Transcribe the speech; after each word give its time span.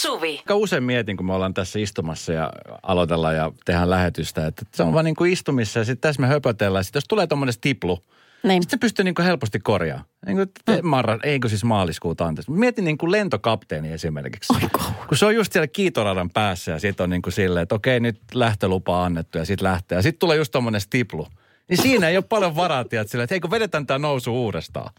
Suvi. 0.00 0.36
Aika 0.38 0.54
usein 0.54 0.82
mietin, 0.82 1.16
kun 1.16 1.26
me 1.26 1.34
ollaan 1.34 1.54
tässä 1.54 1.78
istumassa 1.78 2.32
ja 2.32 2.52
aloitellaan 2.82 3.36
ja 3.36 3.52
tehdään 3.64 3.90
lähetystä, 3.90 4.46
että 4.46 4.62
se 4.74 4.82
on 4.82 4.92
vaan 4.94 5.04
niin 5.04 5.16
kuin 5.16 5.32
istumissa 5.32 5.78
ja 5.78 5.84
sitten 5.84 6.00
tässä 6.00 6.20
me 6.22 6.28
höpötellään. 6.28 6.84
Sitten 6.84 6.96
jos 7.00 7.04
tulee 7.08 7.26
tuommoinen 7.26 7.52
stiplu, 7.52 7.98
Niin. 8.42 8.62
sitten 8.62 8.78
se 8.78 8.80
pystyy 8.80 9.04
niin 9.04 9.14
kuin 9.14 9.26
helposti 9.26 9.60
korjaamaan. 9.60 10.06
Niin 10.26 10.36
kuin, 10.36 10.50
mm. 10.68 10.88
marra, 10.88 11.18
eikö 11.22 11.48
siis 11.48 11.64
maaliskuuta 11.64 12.26
anteeksi. 12.26 12.50
Mietin 12.50 12.84
niin 12.84 12.98
kuin 12.98 13.12
lentokapteeni 13.12 13.92
esimerkiksi. 13.92 14.52
Kun 15.08 15.18
se 15.18 15.26
on 15.26 15.34
just 15.34 15.52
siellä 15.52 15.66
kiitoradan 15.66 16.30
päässä 16.30 16.70
ja 16.72 16.78
sitten 16.78 17.04
on 17.04 17.10
niin 17.10 17.22
kuin 17.22 17.32
silleen, 17.32 17.62
että 17.62 17.74
okei 17.74 18.00
nyt 18.00 18.20
lähtölupa 18.34 19.04
annettu 19.04 19.38
ja 19.38 19.44
sitten 19.44 19.68
lähtee. 19.68 19.96
Ja 19.96 20.02
sitten 20.02 20.18
tulee 20.18 20.36
just 20.36 20.52
tuommoinen 20.52 20.80
stiplu. 20.80 21.26
Niin 21.68 21.82
siinä 21.82 22.08
ei 22.08 22.16
ole 22.16 22.24
paljon 22.28 22.56
varaa, 22.56 22.84
tiedät, 22.84 23.14
että 23.14 23.26
hei 23.30 23.40
kun 23.40 23.50
vedetään 23.50 23.86
tämä 23.86 23.98
nousu 23.98 24.44
uudestaan. 24.44 24.94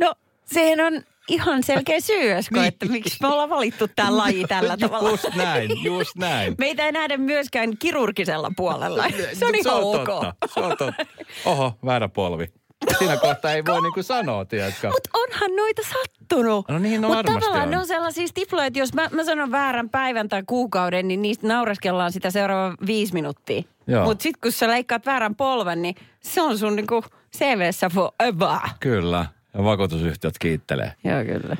No, 0.00 0.14
sehän 0.44 0.80
on 0.80 1.02
ihan 1.30 1.62
selkeä 1.62 2.00
syy, 2.00 2.32
Esko, 2.32 2.60
että 2.62 2.86
miksi 2.86 3.16
me 3.22 3.28
ollaan 3.28 3.50
valittu 3.50 3.88
tämä 3.96 4.16
laji 4.16 4.44
tällä 4.48 4.76
tavalla. 4.80 5.10
Just 5.10 5.34
näin, 5.36 5.84
just 5.84 6.16
näin. 6.16 6.54
Meitä 6.58 6.86
ei 6.86 6.92
nähdä 6.92 7.16
myöskään 7.16 7.76
kirurgisella 7.78 8.50
puolella. 8.56 9.04
Se 9.38 9.46
on 9.46 9.54
ihan 9.54 9.82
ok. 9.82 9.96
totta. 10.04 10.34
Se 10.54 10.60
on 10.60 10.76
totta. 10.78 11.06
Oho, 11.44 11.78
väärä 11.86 12.08
polvi. 12.08 12.46
Siinä 12.98 13.16
kohtaa 13.16 13.52
ei 13.52 13.64
voi 13.64 13.80
niinku 13.82 14.02
sanoa, 14.02 14.44
tiedätkö? 14.44 14.88
Mutta 14.90 15.10
onhan 15.14 15.56
noita 15.56 15.82
sattunut. 15.82 16.68
No 16.68 16.78
niin, 16.78 17.00
no 17.00 17.08
Mut 17.08 17.16
varmasti 17.16 17.40
tavallaan 17.40 17.64
on. 17.64 17.70
ne 17.70 17.78
on 17.78 17.86
sellaisia 17.86 18.26
stiploja, 18.26 18.66
että 18.66 18.78
jos 18.78 18.94
mä, 18.94 19.08
mä 19.12 19.24
sanon 19.24 19.50
väärän 19.50 19.88
päivän 19.90 20.28
tai 20.28 20.42
kuukauden, 20.46 21.08
niin 21.08 21.22
niistä 21.22 21.46
naureskellaan 21.46 22.12
sitä 22.12 22.30
seuraava 22.30 22.74
viisi 22.86 23.12
minuuttia. 23.12 23.62
Mutta 24.04 24.22
sitten 24.22 24.40
kun 24.40 24.52
sä 24.52 24.68
leikkaat 24.68 25.06
väärän 25.06 25.34
polven, 25.34 25.82
niin 25.82 25.94
se 26.20 26.42
on 26.42 26.58
sun 26.58 26.76
niinku 26.76 27.04
CVssä 27.36 27.90
forever. 27.90 28.58
Kyllä. 28.80 29.26
Ja 29.54 29.64
vakuutusyhtiöt 29.64 30.34
kiittelee. 30.38 30.92
Joo, 31.04 31.24
kyllä. 31.24 31.56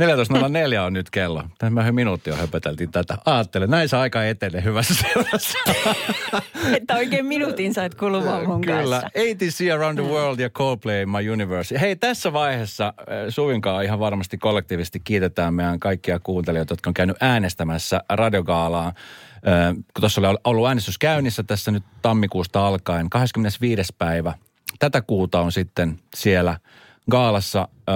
14.04 0.00 0.80
on 0.86 0.92
nyt 0.92 1.10
kello. 1.10 1.44
Tämä 1.58 1.92
minuutti 1.92 2.30
jo 2.30 2.36
höpöteltiin 2.36 2.92
tätä. 2.92 3.18
Aattele, 3.26 3.66
näin 3.66 3.88
se 3.88 3.96
aika 3.96 4.24
etenee 4.24 4.64
hyvässä 4.64 4.94
seurassa. 4.94 5.58
Että 6.76 6.94
oikein 6.94 7.26
minuutin 7.26 7.74
sait 7.74 7.94
kulumaan 7.94 8.46
mun 8.46 8.60
Kyllä. 8.60 8.76
kanssa. 8.76 9.00
80 9.00 9.50
See 9.50 9.72
Around 9.72 9.98
the 9.98 10.08
World 10.08 10.38
ja 10.38 10.50
Coldplay 10.50 11.06
My 11.06 11.30
Universe. 11.30 11.80
Hei, 11.80 11.96
tässä 11.96 12.32
vaiheessa 12.32 12.86
äh, 12.86 13.04
Suvinkaan 13.28 13.84
ihan 13.84 13.98
varmasti 13.98 14.38
kollektiivisesti 14.38 15.00
kiitetään 15.00 15.54
meidän 15.54 15.80
kaikkia 15.80 16.18
kuuntelijoita, 16.18 16.72
jotka 16.72 16.90
on 16.90 16.94
käynyt 16.94 17.16
äänestämässä 17.20 18.00
radiogaalaa. 18.08 18.86
Äh, 18.86 19.74
Kun 19.74 20.00
tuossa 20.00 20.20
oli 20.20 20.36
ollut 20.44 20.68
äänestys 20.68 20.98
käynnissä 20.98 21.42
tässä 21.42 21.70
nyt 21.70 21.84
tammikuusta 22.02 22.66
alkaen, 22.66 23.10
25. 23.10 23.92
päivä. 23.98 24.34
Tätä 24.78 25.02
kuuta 25.02 25.40
on 25.40 25.52
sitten 25.52 25.98
siellä 26.16 26.56
gaalassa 27.10 27.68
äh, 27.88 27.94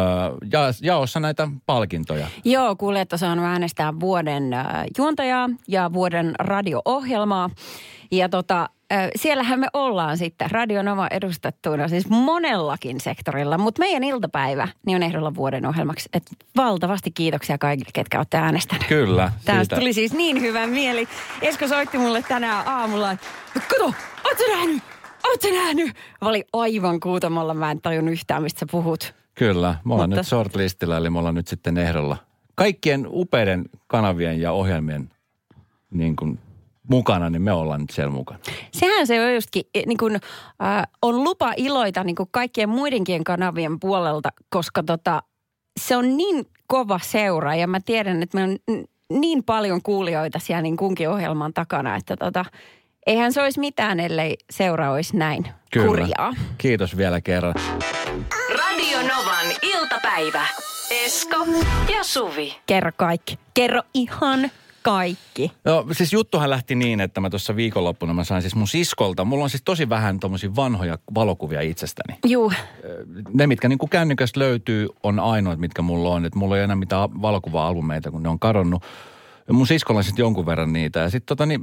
ja, 0.53 0.61
jaossa 0.83 1.21
näitä 1.21 1.49
palkintoja. 1.67 2.27
Joo, 2.45 2.77
kuule, 2.77 3.01
että 3.01 3.15
on 3.15 3.19
saanut 3.19 3.45
äänestää 3.45 4.01
vuoden 4.01 4.53
äh, 4.53 4.67
juontajaa 4.99 5.51
ja 5.69 5.93
vuoden 5.93 6.35
radio-ohjelmaa. 6.39 7.51
Ja 8.11 8.29
tota, 8.29 8.69
äh, 8.93 9.09
siellähän 9.17 9.61
me 9.61 9.67
ollaan 9.73 10.19
sitten 10.19 10.51
Radionova 10.51 11.09
edustettuina 11.11 11.89
siis 11.89 12.09
monellakin 12.09 13.01
sektorilla. 13.01 13.59
Mutta 13.59 13.81
meidän 13.81 14.05
iltapäivä 14.05 14.69
niin 14.87 14.97
on 14.97 15.03
ehdolla 15.03 15.35
vuoden 15.35 15.67
ohjelmaksi. 15.67 16.09
Et 16.13 16.25
valtavasti 16.57 17.11
kiitoksia 17.11 17.59
kaikille, 17.59 17.91
ketkä 17.93 18.19
olette 18.19 18.39
äänestäneet. 18.39 18.89
Kyllä. 18.89 19.33
Tästä 19.45 19.77
tuli 19.77 19.93
siis 19.93 20.13
niin 20.13 20.41
hyvä 20.41 20.67
mieli. 20.67 21.09
Esko 21.43 21.69
soitti 21.69 21.99
mulle 21.99 22.23
tänään 22.23 22.69
aamulla, 22.69 23.13
että 23.13 23.29
kato, 23.69 23.85
oot 24.25 24.39
sä 24.39 24.57
nähnyt? 24.57 24.94
Sä 25.43 25.51
nähnyt? 25.51 25.97
Mä 26.23 26.29
olin 26.29 26.45
aivan 26.53 27.01
kuutamalla, 27.01 27.55
mä 27.55 27.71
en 27.71 27.81
tajunnut 27.81 28.13
yhtään, 28.13 28.43
mistä 28.43 28.61
sä 28.61 28.67
puhut. 28.71 29.15
Kyllä, 29.35 29.75
me 29.85 29.95
ollaan 29.95 30.11
Mutta- 30.11 30.21
nyt 30.21 30.29
shortlistilla, 30.29 30.97
eli 30.97 31.11
me 31.11 31.19
ollaan 31.19 31.35
nyt 31.35 31.49
sitten 31.49 31.79
ehdolla 31.79 32.17
kaikkien 32.55 33.07
upeiden 33.11 33.65
kanavien 33.87 34.41
ja 34.41 34.53
ohjelmien 34.53 35.11
niin 35.91 36.17
kuin 36.17 36.39
mukana, 36.91 37.31
niin 37.31 37.43
me 37.43 37.53
ollaan 37.53 37.81
nyt 37.81 37.91
siellä 37.91 38.11
mukana. 38.13 38.39
Sehän 38.73 39.07
se 39.07 39.25
on 39.25 39.35
justkin, 39.35 39.63
eh, 39.75 39.87
niin 39.87 39.99
kun, 39.99 40.15
äh, 40.15 40.87
on 41.03 41.25
lupa 41.25 41.53
iloita 41.57 42.05
niin 42.05 42.17
kun 42.17 42.27
kaikkien 42.31 42.69
muidenkin 42.69 43.25
kanavien 43.25 43.81
puolelta, 43.81 44.29
koska 44.49 44.83
tota, 44.83 45.23
se 45.81 45.97
on 45.97 46.17
niin 46.17 46.47
kova 46.67 47.01
seura 47.03 47.55
ja 47.55 47.67
mä 47.67 47.81
tiedän, 47.81 48.23
että 48.23 48.39
meillä 48.39 48.57
on 48.69 48.85
niin 49.21 49.45
paljon 49.45 49.83
kuulijoita 49.83 50.39
siellä 50.39 50.63
niin 50.63 50.77
kunkin 50.77 51.09
ohjelman 51.11 51.55
takana, 51.55 51.97
että 51.97 52.17
tota, 52.17 52.45
eihän 53.07 53.33
se 53.33 53.43
olisi 53.43 53.61
mitään, 53.61 54.01
ellei 54.01 54.37
seura 54.51 54.91
olisi 54.93 55.17
näin 55.17 55.47
Kyllä. 55.73 55.87
hurjaa. 55.87 56.35
Kiitos 56.59 56.97
vielä 56.97 57.21
kerran. 57.21 57.55
Radio 58.59 58.99
Novan 58.99 59.47
iltapäivä. 59.63 60.47
Esko 61.05 61.37
ja 61.97 62.05
Suvi. 62.05 62.57
Kerro 62.67 62.91
kaikki. 62.97 63.39
Kerro 63.55 63.83
ihan 63.95 64.51
kaikki. 64.83 65.53
No 65.65 65.87
siis 65.93 66.13
juttuhan 66.13 66.51
lähti 66.51 66.75
niin, 66.75 67.01
että 67.01 67.21
mä 67.21 67.31
tuossa 67.31 67.57
viikonloppuna 67.57 68.15
mä 68.15 68.25
sain 68.25 68.43
siis 68.43 68.55
mun 68.55 68.69
siskolta, 68.69 69.25
mulla 69.25 69.45
on 69.45 69.51
siis 69.51 69.63
tosi 69.65 69.89
vähän 69.89 70.21
tommosia 70.21 70.57
vanhoja 70.57 70.99
valokuvia 71.15 71.61
itsestäni. 71.61 72.19
Juu, 72.27 72.53
Ne, 73.35 73.47
mitkä 73.47 73.69
niin 73.69 73.79
kuin 73.79 73.91
kännykästä 73.91 74.41
löytyy, 74.41 74.89
on 75.03 75.21
ainoat, 75.21 75.59
mitkä 75.59 75.83
mulla 75.83 76.09
on. 76.11 76.25
Että 76.25 76.39
mulla 76.39 76.57
ei 76.57 76.65
enää 76.65 76.77
mitään 76.77 77.23
valokuva-albumeita, 77.23 78.11
kun 78.11 78.23
ne 78.23 78.29
on 78.29 78.39
kadonnut. 78.39 78.83
Mun 79.53 79.67
siskolla 79.67 80.03
sitten 80.03 80.23
jonkun 80.23 80.47
verran 80.47 80.73
niitä. 80.73 81.01
Ja 81.01 81.11
sitten 81.11 81.27
tota 81.27 81.47
niin, 81.47 81.61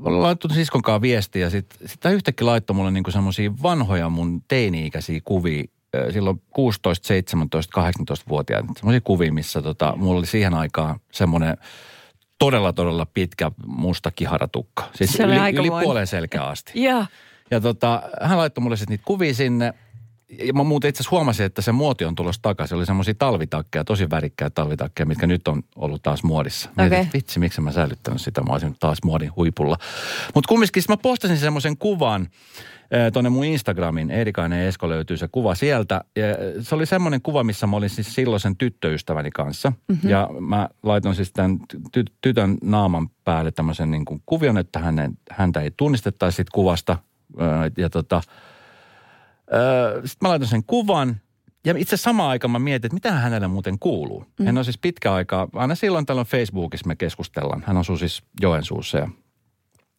olen 0.00 0.22
laittanut 0.22 0.54
siskonkaan 0.54 1.02
viestiä. 1.02 1.50
Sitten 1.50 1.88
sit 1.88 2.00
tää 2.00 2.12
yhtäkkiä 2.12 2.46
laittoi 2.46 2.76
mulle 2.76 2.90
niinku 2.90 3.10
semmosia 3.10 3.50
vanhoja 3.62 4.08
mun 4.08 4.42
teini-ikäisiä 4.48 5.20
kuvia. 5.24 5.64
Silloin 6.12 6.42
16, 6.50 7.06
17, 7.06 7.80
18-vuotiaat. 7.80 8.64
Semmoisia 8.76 9.00
kuvia, 9.00 9.32
missä 9.32 9.62
tota, 9.62 9.94
mulla 9.96 10.18
oli 10.18 10.26
siihen 10.26 10.54
aikaan 10.54 11.00
semmoinen 11.12 11.56
todella, 12.38 12.72
todella 12.72 13.06
pitkä 13.06 13.50
musta 13.66 14.10
kiharatukka. 14.10 14.84
Siis 14.94 15.12
Se 15.12 15.24
oli 15.24 15.36
yli, 15.36 15.58
yli 15.58 15.70
puoleen 15.70 16.06
selkeä 16.06 16.42
asti. 16.42 16.72
ja 16.82 17.06
Ja 17.50 17.60
tota, 17.60 18.02
hän 18.22 18.38
laittoi 18.38 18.62
mulle 18.62 18.76
sitten 18.76 18.92
niitä 18.92 19.04
kuvia 19.04 19.34
sinne. 19.34 19.74
Ja 20.38 20.52
mä 20.52 20.64
muuten 20.64 20.88
itse 20.88 21.02
asiassa 21.02 21.16
huomasin, 21.16 21.46
että 21.46 21.62
se 21.62 21.72
muoti 21.72 22.04
on 22.04 22.14
tulossa 22.14 22.42
takaisin. 22.42 22.76
Oli 22.76 22.86
semmoisia 22.86 23.14
talvitakkeja, 23.18 23.84
tosi 23.84 24.10
värikkäitä 24.10 24.54
talvitakkeja, 24.54 25.06
mitkä 25.06 25.26
nyt 25.26 25.48
on 25.48 25.62
ollut 25.76 26.02
taas 26.02 26.22
muodissa. 26.22 26.70
Mietin, 26.76 26.92
Okei. 26.92 27.00
että 27.00 27.12
vitsi, 27.12 27.38
miksi 27.38 27.60
mä 27.60 27.72
säilyttänyt 27.72 28.20
sitä. 28.20 28.42
Mä 28.42 28.52
olisin 28.52 28.76
taas 28.80 28.98
muodin 29.04 29.36
huipulla. 29.36 29.76
Mutta 30.34 30.48
kumminkin 30.48 30.82
mä 30.88 30.96
postasin 30.96 31.38
semmoisen 31.38 31.76
kuvan 31.76 32.28
tuonne 33.12 33.30
mun 33.30 33.44
Instagramin. 33.44 34.10
Eerikainen 34.10 34.66
Esko 34.66 34.88
löytyy 34.88 35.16
se 35.16 35.28
kuva 35.32 35.54
sieltä. 35.54 36.04
Ja 36.16 36.24
se 36.62 36.74
oli 36.74 36.86
semmoinen 36.86 37.22
kuva, 37.22 37.44
missä 37.44 37.66
mä 37.66 37.76
olin 37.76 37.90
siis 37.90 38.14
silloisen 38.14 38.56
tyttöystäväni 38.56 39.30
kanssa. 39.30 39.72
Mm-hmm. 39.88 40.10
Ja 40.10 40.30
mä 40.40 40.68
laitoin 40.82 41.14
siis 41.14 41.32
tämän 41.32 41.58
ty- 41.98 42.12
tytön 42.20 42.58
naaman 42.62 43.08
päälle 43.24 43.50
tämmöisen 43.50 43.90
niin 43.90 44.04
kuin 44.04 44.22
kuvion, 44.26 44.58
että 44.58 44.78
hänen, 44.78 45.18
häntä 45.30 45.60
ei 45.60 45.70
tunnistettaisi 45.76 46.36
siitä 46.36 46.50
kuvasta. 46.54 46.98
Ja 47.76 47.90
tota, 47.90 48.22
sitten 50.04 50.18
mä 50.22 50.28
laitoin 50.28 50.48
sen 50.48 50.64
kuvan. 50.64 51.20
Ja 51.64 51.74
itse 51.76 51.96
samaan 51.96 52.30
aikaan 52.30 52.50
mä 52.50 52.58
mietin, 52.58 52.86
että 52.86 52.94
mitä 52.94 53.12
hänelle 53.12 53.48
muuten 53.48 53.78
kuuluu. 53.78 54.24
Mm. 54.38 54.46
Hän 54.46 54.58
on 54.58 54.64
siis 54.64 54.78
pitkä 54.78 55.14
aikaa, 55.14 55.48
aina 55.54 55.74
silloin 55.74 56.06
tällöin 56.06 56.26
Facebookissa 56.26 56.86
me 56.86 56.96
keskustellaan. 56.96 57.64
Hän 57.66 57.76
asuu 57.76 57.96
siis 57.96 58.22
Joensuussa 58.40 58.98
ja 58.98 59.08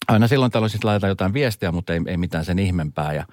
aina 0.08 0.28
silloin 0.28 0.52
tällöin 0.52 0.70
siis 0.70 0.84
laitetaan 0.84 1.12
jotain 1.12 1.34
viestiä, 1.34 1.72
mutta 1.72 1.94
ei, 1.94 2.00
ei 2.06 2.18
mitään 2.18 2.46
sen 2.46 2.60
ihmempää. 2.60 3.14
Ja, 3.14 3.26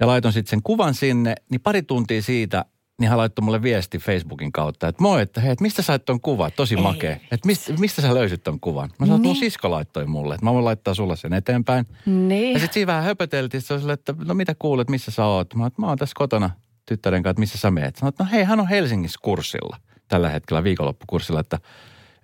ja 0.00 0.06
laitoin 0.06 0.32
sitten 0.32 0.50
sen 0.50 0.62
kuvan 0.62 0.94
sinne, 0.94 1.34
niin 1.50 1.60
pari 1.60 1.82
tuntia 1.82 2.22
siitä, 2.22 2.64
niin 3.00 3.08
hän 3.08 3.18
laittoi 3.18 3.44
mulle 3.44 3.62
viesti 3.62 3.98
Facebookin 3.98 4.52
kautta, 4.52 4.88
että 4.88 5.02
moi, 5.02 5.22
että 5.22 5.40
hei, 5.40 5.52
että 5.52 5.62
mistä 5.62 5.82
sait 5.82 6.04
ton 6.04 6.20
kuvan? 6.20 6.52
Tosi 6.56 6.76
makea. 6.76 7.12
Että 7.12 7.46
mistä, 7.46 7.72
mistä 7.72 8.02
sä 8.02 8.14
löysit 8.14 8.42
ton 8.42 8.60
kuvan? 8.60 8.90
Mä 8.98 9.06
sanoin, 9.06 9.20
että 9.20 9.28
mun 9.28 9.36
sisko 9.36 9.70
laittoi 9.70 10.06
mulle, 10.06 10.34
että 10.34 10.46
mä 10.46 10.52
voin 10.52 10.64
laittaa 10.64 10.94
sulle 10.94 11.16
sen 11.16 11.32
eteenpäin. 11.32 11.86
niin. 12.06 12.52
Ja 12.52 12.58
sitten 12.58 12.74
siinä 12.74 12.86
vähän 12.86 13.04
höpöteltiin, 13.04 13.60
se 13.62 13.72
oli 13.74 13.80
silleen, 13.80 13.94
että 13.94 14.14
no 14.24 14.34
mitä 14.34 14.54
kuulet, 14.58 14.90
missä 14.90 15.10
sä 15.10 15.24
oot? 15.24 15.54
Mä, 15.54 15.66
että 15.66 15.82
mä 15.82 15.86
oon 15.86 15.98
tässä 15.98 16.14
kotona 16.16 16.50
tyttären 16.86 17.22
kanssa, 17.22 17.30
että 17.30 17.40
missä 17.40 17.58
sä 17.58 17.70
meet? 17.70 17.96
Sanoin, 17.96 18.08
että 18.08 18.24
no 18.24 18.30
hei, 18.32 18.44
hän 18.44 18.60
on 18.60 18.68
Helsingissä 18.68 19.18
kurssilla 19.22 19.76
tällä 20.08 20.28
hetkellä, 20.28 20.64
viikonloppukurssilla, 20.64 21.40
että, 21.40 21.58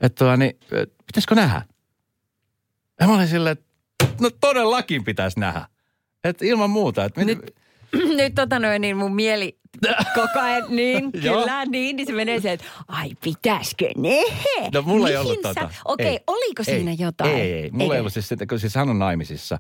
että 0.01 0.25
tota, 0.25 0.37
niin, 0.37 0.59
pitäisikö 1.07 1.35
nähdä? 1.35 1.63
Ja 3.01 3.07
mä 3.07 3.15
olin 3.15 3.29
silleen, 3.29 3.53
että 3.53 3.65
no 4.21 4.31
todellakin 4.41 5.05
pitäisi 5.05 5.41
nähdä. 5.41 5.67
Että 6.25 6.45
ilman 6.45 6.71
muuta. 6.71 7.05
Että 7.05 7.25
mit, 7.25 7.39
Nyt- 7.39 7.55
Nyt 8.17 8.35
tota 8.35 8.59
noin, 8.59 8.81
niin 8.81 8.97
mun 8.97 9.15
mieli 9.15 9.59
koko 10.15 10.41
ajan, 10.41 10.65
niin 10.69 11.13
kyllä, 11.13 11.65
niin, 11.67 11.97
niin 11.97 12.07
se 12.07 12.13
menee 12.13 12.41
se, 12.41 12.53
että 12.53 12.67
ai 12.89 13.11
pitäisikö 13.25 13.89
ne? 13.97 14.23
No 14.75 14.83
mulla 14.83 15.09
ei 15.09 15.15
Mihin 15.17 15.27
ollut 15.27 15.43
sä- 15.43 15.55
tota. 15.55 15.71
Okei, 15.85 16.07
Ei. 16.07 16.21
oliko 16.27 16.65
siinä 16.65 16.91
ei, 16.91 16.97
jotain? 17.01 17.31
Ei, 17.37 17.53
ei. 17.53 17.71
Mulla 17.71 17.85
Eikä. 17.85 17.95
ei 17.95 18.01
ollut 18.01 18.13
siis 18.13 18.29
sitä, 18.29 18.47
kun 18.47 18.59
siis 18.61 18.75
hän 18.75 18.89
on 18.89 18.99
naimisissa. 18.99 19.59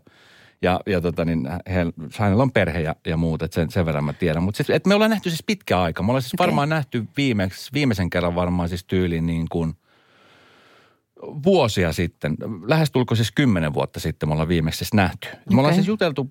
Ja, 0.62 0.80
ja 0.86 1.00
tota 1.00 1.24
niin, 1.24 1.48
he, 1.68 1.86
hänellä 2.18 2.42
on 2.42 2.52
perhe 2.52 2.80
ja, 2.80 2.96
ja 3.06 3.16
muut, 3.16 3.42
että 3.42 3.54
sen, 3.54 3.70
sen 3.70 3.86
verran 3.86 4.04
mä 4.04 4.12
tiedän. 4.12 4.42
Mutta 4.42 4.56
siis, 4.56 4.70
et 4.70 4.86
me 4.86 4.94
ollaan 4.94 5.10
nähty 5.10 5.30
siis 5.30 5.42
pitkä 5.46 5.80
aika. 5.80 6.02
Me 6.02 6.06
ollaan 6.10 6.22
siis 6.22 6.34
Okei. 6.34 6.46
varmaan 6.46 6.68
nähty 6.68 7.04
viimeksi, 7.16 7.70
viimeisen 7.72 8.10
kerran 8.10 8.34
varmaan 8.34 8.68
siis 8.68 8.84
tyyliin 8.84 9.26
niin 9.26 9.46
kuin 9.50 9.74
vuosia 11.22 11.92
sitten. 11.92 12.36
Lähestulko 12.66 13.14
siis 13.14 13.32
kymmenen 13.32 13.74
vuotta 13.74 14.00
sitten 14.00 14.28
me 14.28 14.32
ollaan 14.32 14.48
viimeksi 14.48 14.78
siis 14.78 14.94
nähty. 14.94 15.28
Me 15.52 15.58
ollaan 15.60 15.74
siis 15.74 15.86
juteltu 15.86 16.30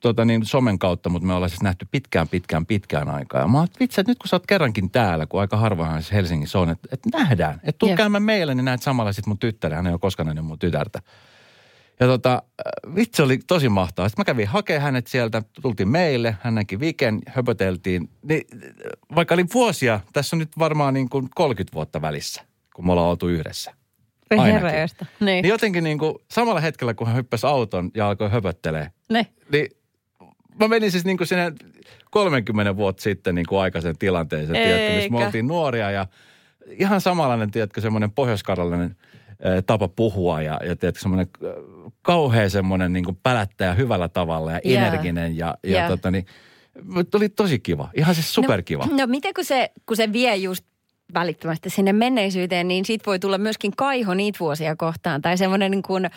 tota 0.00 0.24
niin, 0.24 0.46
somen 0.46 0.78
kautta, 0.78 1.08
mutta 1.08 1.26
me 1.26 1.34
ollaan 1.34 1.50
siis 1.50 1.62
nähty 1.62 1.86
pitkään, 1.90 2.28
pitkään, 2.28 2.66
pitkään 2.66 3.08
aikaa. 3.08 3.40
Ja 3.40 3.48
mä 3.48 3.58
oon, 3.58 3.68
vitsi, 3.80 4.00
että 4.00 4.10
nyt 4.10 4.18
kun 4.18 4.28
sä 4.28 4.36
oot 4.36 4.46
kerrankin 4.46 4.90
täällä, 4.90 5.26
kun 5.26 5.40
aika 5.40 5.56
harvoinhan 5.56 6.02
siis 6.02 6.12
Helsingissä 6.12 6.58
on, 6.58 6.70
että, 6.70 6.88
että 6.92 7.08
nähdään. 7.18 7.54
Että 7.54 7.78
tuu 7.78 7.88
Jep. 7.88 7.96
käymään 7.96 8.22
meille, 8.22 8.54
niin 8.54 8.64
näet 8.64 8.82
samalla 8.82 9.12
sit 9.12 9.26
mun 9.26 9.38
tyttären. 9.38 9.76
Hän 9.76 9.86
ei 9.86 9.92
ole 9.92 9.98
koskaan 10.00 10.26
nähnyt 10.26 10.44
mun 10.44 10.58
tytärtä. 10.58 11.02
Ja 12.00 12.06
tota, 12.06 12.32
äh, 12.32 12.94
vitsi 12.94 13.22
oli 13.22 13.38
tosi 13.46 13.68
mahtavaa. 13.68 14.08
Sitten 14.08 14.20
mä 14.20 14.24
kävin 14.24 14.48
hakemaan 14.48 14.82
hänet 14.82 15.06
sieltä, 15.06 15.42
tultiin 15.62 15.88
meille, 15.88 16.36
hän 16.40 16.54
näki 16.54 16.80
Viken, 16.80 17.18
höpöteltiin. 17.28 18.10
Niin, 18.22 18.42
äh, 18.54 18.70
vaikka 19.14 19.34
oli 19.34 19.44
vuosia, 19.54 20.00
tässä 20.12 20.36
on 20.36 20.38
nyt 20.38 20.58
varmaan 20.58 20.94
niin 20.94 21.08
kuin 21.08 21.28
30 21.34 21.74
vuotta 21.74 22.02
välissä, 22.02 22.42
kun 22.74 22.86
me 22.86 22.92
ollaan 22.92 23.08
oltu 23.10 23.28
yhdessä. 23.28 23.74
Ainakin. 24.38 24.68
Niin. 25.20 25.26
Niin 25.26 25.48
jotenkin 25.48 25.84
niin 25.84 25.98
kuin 25.98 26.14
samalla 26.30 26.60
hetkellä, 26.60 26.94
kun 26.94 27.06
hän 27.06 27.16
hyppäsi 27.16 27.46
auton 27.46 27.90
ja 27.94 28.08
alkoi 28.08 28.30
höpöttelee, 28.30 28.90
Ne. 29.08 29.26
niin 29.52 29.68
mä 30.60 30.68
menin 30.68 30.90
siis 30.90 31.04
niin 31.04 31.16
kuin 31.16 31.26
sinne 31.26 31.52
30 32.10 32.76
vuotta 32.76 33.02
sitten 33.02 33.34
niin 33.34 33.46
kuin 33.46 33.60
aikaisen 33.60 33.98
tilanteeseen, 33.98 34.62
tiedätkö, 34.62 34.94
missä 34.94 35.10
me 35.10 35.24
oltiin 35.24 35.46
nuoria 35.46 35.90
ja 35.90 36.06
ihan 36.66 37.00
samanlainen, 37.00 37.50
tiedätkö, 37.50 37.80
semmoinen 37.80 38.10
pohjoiskarjalainen 38.10 38.96
eh, 39.40 39.64
tapa 39.66 39.88
puhua 39.88 40.42
ja, 40.42 40.60
ja 40.64 40.76
tiedätkö, 40.76 41.00
semmoinen 41.00 41.28
eh, 41.42 41.50
kauhea 42.02 42.48
semmoinen 42.48 42.92
niin 42.92 43.04
kuin 43.04 43.18
pälättäjä 43.22 43.74
hyvällä 43.74 44.08
tavalla 44.08 44.52
ja 44.52 44.60
Jaa. 44.64 44.86
energinen 44.86 45.36
ja, 45.36 45.54
ja 45.62 45.78
Jaa. 45.78 45.88
tota 45.88 46.10
niin, 46.10 46.26
oli 47.14 47.28
tosi 47.28 47.58
kiva, 47.58 47.90
ihan 47.94 48.14
siis 48.14 48.34
superkiva. 48.34 48.86
No, 48.86 48.96
no 48.96 49.06
miten 49.06 49.34
kun 49.34 49.44
se, 49.44 49.70
kun 49.86 49.96
se 49.96 50.12
vie 50.12 50.36
just 50.36 50.64
välittömästi 51.14 51.70
sinne 51.70 51.92
menneisyyteen, 51.92 52.68
niin 52.68 52.84
siitä 52.84 53.06
voi 53.06 53.18
tulla 53.18 53.38
myöskin 53.38 53.72
kaiho 53.76 54.14
niitä 54.14 54.38
vuosia 54.40 54.76
kohtaan. 54.76 55.22
Tai 55.22 55.38
semmoinen 55.38 55.70
niin 55.70 55.82
kuin 55.82 56.10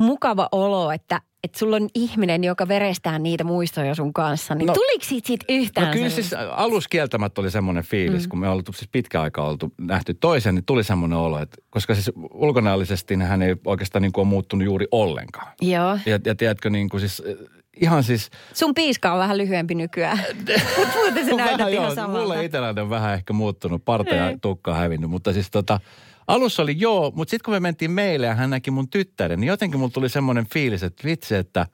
mukava 0.00 0.48
olo, 0.52 0.92
että, 0.92 1.20
että 1.44 1.58
sulla 1.58 1.76
on 1.76 1.88
ihminen, 1.94 2.44
joka 2.44 2.68
verestää 2.68 3.18
niitä 3.18 3.44
muistoja 3.44 3.94
sun 3.94 4.12
kanssa. 4.12 4.54
Niin 4.54 4.66
no, 4.66 4.74
tuliko 4.74 5.04
siitä, 5.04 5.26
siitä 5.26 5.44
yhtään 5.48 5.86
No 5.86 5.92
kyllä 5.92 6.08
sellaista? 6.08 6.36
siis 6.38 6.50
alus 6.52 6.88
kieltämättä 6.88 7.40
oli 7.40 7.50
semmoinen 7.50 7.84
fiilis, 7.84 8.22
mm. 8.22 8.28
kun 8.28 8.38
me 8.38 8.48
oltu 8.48 8.72
siis 8.72 8.88
pitkä 8.92 9.22
aika 9.22 9.42
oltu 9.42 9.72
nähty 9.80 10.14
toisen, 10.14 10.54
niin 10.54 10.64
tuli 10.64 10.84
semmoinen 10.84 11.18
olo, 11.18 11.38
että 11.38 11.56
koska 11.70 11.94
siis 11.94 12.10
ulkonäöllisesti 12.30 13.16
niin 13.16 13.28
hän 13.28 13.42
ei 13.42 13.56
oikeastaan 13.64 14.02
niin 14.02 14.12
kuin 14.12 14.22
ole 14.22 14.28
muuttunut 14.28 14.64
juuri 14.64 14.86
ollenkaan. 14.90 15.52
Joo. 15.62 15.98
Ja, 16.06 16.18
ja 16.24 16.34
tiedätkö 16.34 16.70
niin 16.70 16.88
kuin 16.88 17.00
siis, 17.00 17.22
eh, 17.26 17.36
ihan 17.80 18.04
siis... 18.04 18.30
Sun 18.54 18.74
piiska 18.74 19.12
on 19.12 19.18
vähän 19.18 19.38
lyhyempi 19.38 19.74
nykyään. 19.74 20.18
Mutta 20.78 20.94
muuten 20.94 21.24
se 21.24 21.34
näytät 21.36 21.68
ihan 21.68 21.94
samalta. 21.94 22.20
mulle 22.20 22.44
itselläni 22.44 22.80
on 22.80 22.90
vähän 22.90 23.14
ehkä 23.14 23.32
muuttunut, 23.32 23.84
parta 23.84 24.14
ja 24.14 24.30
Ei. 24.30 24.38
tukka 24.42 24.74
hävinnyt, 24.74 25.10
mutta 25.10 25.32
siis 25.32 25.50
tota, 25.50 25.80
alussa 26.26 26.62
oli 26.62 26.74
joo, 26.78 27.12
mutta 27.14 27.30
sitten 27.30 27.44
kun 27.44 27.54
me 27.54 27.60
mentiin 27.60 27.90
meille 27.90 28.26
ja 28.26 28.34
hän 28.34 28.50
näki 28.50 28.70
mun 28.70 28.88
tyttären, 28.88 29.40
niin 29.40 29.48
jotenkin 29.48 29.80
mulla 29.80 29.92
tuli 29.92 30.08
semmoinen 30.08 30.46
fiilis, 30.52 30.82
että 30.82 31.04
vitsi, 31.04 31.34
että, 31.34 31.66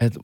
että 0.00 0.20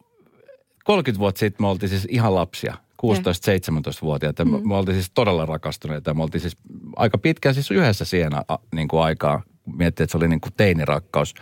30 0.85 1.21
vuotta 1.21 1.39
sitten 1.39 1.65
me 1.65 1.69
oltiin 1.69 1.91
siis 1.91 2.07
ihan 2.11 2.35
lapsia. 2.35 2.75
16-17-vuotiaita. 3.03 4.45
Mm. 4.45 4.69
Me 4.69 4.75
oltiin 4.77 4.95
siis 4.97 5.11
todella 5.15 5.47
rakastuneita. 5.47 6.15
Me 6.15 6.23
oltiin 6.23 6.41
siis 6.41 6.57
aika 6.97 7.19
pitkään 7.19 7.55
siis 7.55 7.71
yhdessä 7.71 8.05
siihen 8.05 8.35
a, 8.35 8.59
niin 8.75 8.89
kuin 8.89 9.03
aikaa. 9.03 9.43
Miettii, 9.77 10.05
että 10.05 10.13
se 10.13 10.17
oli 10.19 10.29
niin 10.29 10.41
kuin 10.41 10.53
teinirakkaus. 10.57 11.35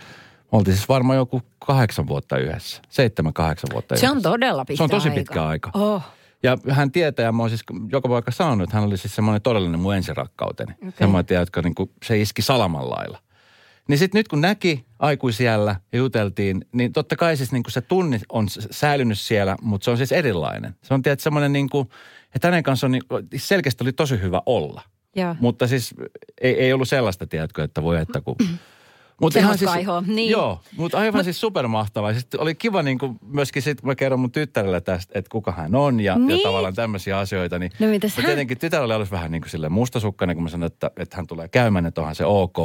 Me 0.51 0.57
oltiin 0.57 0.75
siis 0.75 0.89
varmaan 0.89 1.17
joku 1.17 1.41
kahdeksan 1.59 2.07
vuotta 2.07 2.37
yhdessä. 2.37 2.81
Seitsemän, 2.89 3.33
kahdeksan 3.33 3.69
vuotta 3.73 3.95
Se 3.97 4.09
on 4.09 4.11
yhdessä. 4.17 4.29
todella 4.29 4.65
pitkä 4.65 4.77
Se 4.77 4.83
on 4.83 4.89
tosi 4.89 5.09
aika. 5.09 5.19
pitkä 5.19 5.45
aika. 5.47 5.71
Oh. 5.73 6.03
Ja 6.45 6.57
hän 6.69 6.91
tietää, 6.91 7.23
ja 7.23 7.31
mä 7.31 7.43
oon 7.43 7.49
siis 7.49 7.63
joka 7.91 8.09
paikka 8.09 8.31
sanonut, 8.31 8.63
että 8.63 8.77
hän 8.77 8.85
oli 8.85 8.97
siis 8.97 9.15
semmoinen 9.15 9.41
todellinen 9.41 9.79
mun 9.79 9.95
ensirakkauteni. 9.95 10.73
Okay. 10.77 10.91
Semmoinen, 10.97 11.25
tiedätkö, 11.25 11.61
niin 11.61 11.75
kuin 11.75 11.91
se 12.05 12.21
iski 12.21 12.41
salaman 12.41 12.89
lailla. 12.89 13.19
Niin 13.87 13.97
sitten 13.97 14.19
nyt 14.19 14.27
kun 14.27 14.41
näki 14.41 14.85
aikuisiellä 14.99 15.75
ja 15.91 15.97
juteltiin, 15.97 16.65
niin 16.71 16.93
totta 16.93 17.15
kai 17.15 17.37
siis 17.37 17.51
niin 17.51 17.63
kuin 17.63 17.71
se 17.71 17.81
tunni 17.81 18.19
on 18.29 18.47
säilynyt 18.71 19.19
siellä, 19.19 19.55
mutta 19.61 19.85
se 19.85 19.91
on 19.91 19.97
siis 19.97 20.11
erilainen. 20.11 20.75
Se 20.83 20.93
on 20.93 21.01
tietysti 21.01 21.23
semmoinen 21.23 21.53
niin 21.53 21.69
kuin, 21.69 21.89
että 22.35 22.47
hänen 22.47 22.63
kanssaan 22.63 22.93
on 23.09 23.21
niin, 23.31 23.41
selkeästi 23.41 23.83
oli 23.83 23.93
tosi 23.93 24.21
hyvä 24.21 24.41
olla. 24.45 24.81
Joo. 25.15 25.35
Mutta 25.39 25.67
siis 25.67 25.95
ei, 26.41 26.53
ei 26.53 26.73
ollut 26.73 26.89
sellaista, 26.89 27.27
tiedätkö, 27.27 27.63
että 27.63 27.83
voi 27.83 28.01
että 28.01 28.21
kun... 28.21 28.35
Mut 29.21 29.33
Semmoista 29.33 29.65
kaihoa, 29.65 30.03
niin. 30.07 30.31
Joo, 30.31 30.61
mutta 30.77 30.97
aivan 30.97 31.23
siis 31.23 31.41
supermahtavaa. 31.41 32.13
Sitten 32.13 32.39
oli 32.39 32.55
kiva 32.55 32.83
niin 32.83 32.97
kuin 32.97 33.17
myöskin 33.27 33.61
sit, 33.61 33.83
mä 33.83 33.95
kerron 33.95 34.19
mun 34.19 34.31
tyttärelle 34.31 34.81
tästä, 34.81 35.19
että 35.19 35.29
kuka 35.29 35.51
hän 35.51 35.75
on 35.75 35.99
ja, 35.99 36.15
Niin. 36.17 36.29
ja 36.29 36.43
tavallaan 36.43 36.73
tämmöisiä 36.73 37.17
asioita. 37.19 37.59
Niin, 37.59 37.71
No 37.79 37.87
mitäs 37.87 38.11
mutta 38.11 38.21
hän- 38.21 38.25
tietenkin 38.29 38.57
tytär 38.57 38.81
oli 38.81 38.93
alussa 38.93 39.11
vähän 39.15 39.31
niin 39.31 39.41
kuin 39.41 39.49
silleen 39.49 39.71
mustasukkainen, 39.71 40.35
kun 40.35 40.43
mä 40.43 40.49
sanoin, 40.49 40.71
että, 40.71 40.91
että 40.97 41.15
hän 41.17 41.27
tulee 41.27 41.47
käymään, 41.47 41.85
että 41.85 42.01
onhan 42.01 42.15
se 42.15 42.25
ok. 42.25 42.57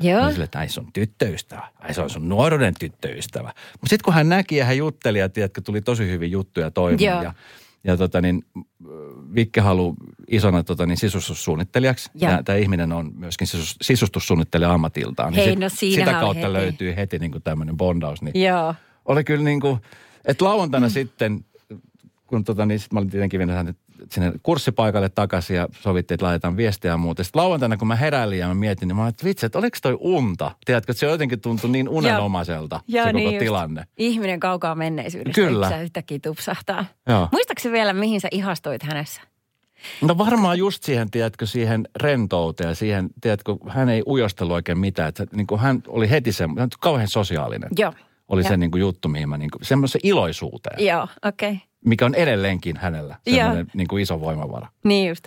Joo. 0.00 0.20
Mä 0.20 0.28
silleen, 0.30 0.44
että 0.44 0.58
ai 0.58 0.68
se 0.68 0.80
on 0.80 0.92
tyttöystävä. 0.92 1.68
Ai 1.80 1.94
se 1.94 2.00
on 2.02 2.10
sun 2.10 2.28
nuoruuden 2.28 2.74
tyttöystävä. 2.78 3.48
Mutta 3.72 3.88
sitten 3.90 4.04
kun 4.04 4.14
hän 4.14 4.28
näki 4.28 4.56
ja 4.56 4.64
hän 4.64 4.76
jutteli 4.76 5.18
ja 5.18 5.28
tiedätkö, 5.28 5.60
tuli 5.60 5.80
tosi 5.80 6.10
hyvin 6.10 6.30
juttuja 6.30 6.70
toimeen. 6.70 7.10
Joo. 7.10 7.22
Ja, 7.22 7.34
ja 7.84 7.96
tota 7.96 8.20
niin, 8.20 8.44
Vikke 9.34 9.60
halu 9.60 9.94
isona 10.28 10.62
tota 10.64 10.86
niin, 10.86 10.96
sisustussuunnittelijaksi. 10.96 12.10
Joo. 12.14 12.32
Ja 12.32 12.42
tämä 12.42 12.58
ihminen 12.58 12.92
on 12.92 13.12
myöskin 13.16 13.46
sisus, 13.46 13.76
sisustussuunnittelija 13.82 14.72
ammatiltaan. 14.72 15.32
Niin 15.32 15.44
Hei, 15.44 15.50
sit- 15.50 15.58
no 15.58 15.68
sitä 15.68 16.20
kautta 16.20 16.40
heti. 16.40 16.52
löytyy 16.52 16.96
heti 16.96 17.18
niin 17.18 17.30
kuin 17.30 17.42
tämmöinen 17.42 17.76
bondaus. 17.76 18.22
Niin 18.22 18.44
Joo. 18.44 18.74
oli 19.04 19.24
kyllä 19.24 19.44
niin 19.44 19.60
kuin, 19.60 19.78
että 20.24 20.44
lauantaina 20.44 20.86
mm. 20.86 20.90
sitten, 20.90 21.44
kun 22.26 22.44
tota 22.44 22.66
niin, 22.66 22.80
sit 22.80 22.92
mä 22.92 22.98
olin 22.98 23.10
tietenkin 23.10 23.50
hänet 23.50 23.76
sinne 24.10 24.32
kurssipaikalle 24.42 25.08
takaisin 25.08 25.56
ja 25.56 25.68
sovittiin, 25.80 26.16
että 26.16 26.26
laitetaan 26.26 26.56
viestiä 26.56 26.90
ja 26.90 26.96
muuta. 26.96 27.24
Sitten 27.24 27.42
lauantaina, 27.42 27.76
kun 27.76 27.88
mä 27.88 27.96
heräilin 27.96 28.38
ja 28.38 28.48
mä 28.48 28.54
mietin, 28.54 28.88
niin 28.88 28.96
mä 28.96 29.08
että 29.08 29.24
vitsi, 29.24 29.46
että 29.46 29.58
oliko 29.58 29.78
toi 29.82 29.96
unta? 30.00 30.50
Tiedätkö, 30.64 30.92
että 30.92 31.00
se 31.00 31.06
jotenkin 31.06 31.40
tuntui 31.40 31.70
niin 31.70 31.88
unenomaiselta, 31.88 32.80
se 32.90 32.98
koko 32.98 33.12
niin 33.12 33.34
just. 33.34 33.38
tilanne. 33.38 33.84
Ihminen 33.96 34.40
kaukaa 34.40 34.74
menneisyydestä. 34.74 35.34
Kyllä. 35.34 35.66
Kyllä. 35.66 35.82
yhtäkkiä 35.82 36.18
tupsahtaa. 36.22 36.84
Joo. 37.08 37.28
Muistaakseni 37.32 37.72
vielä, 37.72 37.92
mihin 37.92 38.20
sä 38.20 38.28
ihastuit 38.30 38.82
hänessä? 38.82 39.20
No 40.00 40.18
varmaan 40.18 40.58
just 40.58 40.82
siihen, 40.82 41.10
tiedätkö, 41.10 41.46
siihen 41.46 41.88
rentouteen 41.96 42.68
ja 42.68 42.74
siihen, 42.74 43.10
tiedätkö, 43.20 43.56
hän 43.68 43.88
ei 43.88 44.02
ujostellut 44.06 44.54
oikein 44.54 44.78
mitään. 44.78 45.08
Että 45.08 45.26
niin 45.32 45.46
kuin 45.46 45.60
hän 45.60 45.82
oli 45.88 46.10
heti 46.10 46.32
se, 46.32 46.44
hän 46.44 46.58
oli 46.58 46.68
kauhean 46.80 47.08
sosiaalinen. 47.08 47.70
Joo. 47.78 47.92
Oli 48.28 48.42
Joo. 48.42 48.48
se 48.48 48.56
niin 48.56 48.70
kuin 48.70 48.80
juttu, 48.80 49.08
mihin 49.08 49.28
mä 49.28 49.38
niin 49.38 49.50
kuin, 49.50 49.64
semmoisen 49.64 50.00
iloisuuteen, 50.04 50.86
Joo, 50.86 51.08
okei. 51.24 51.52
Okay. 51.52 51.60
Mikä 51.84 52.06
on 52.06 52.14
edelleenkin 52.14 52.76
hänellä 52.76 53.16
semmoinen 53.30 53.66
niin 53.74 53.88
kuin 53.88 54.02
iso 54.02 54.20
voimavara. 54.20 54.68
Niin 54.84 55.08
just. 55.08 55.24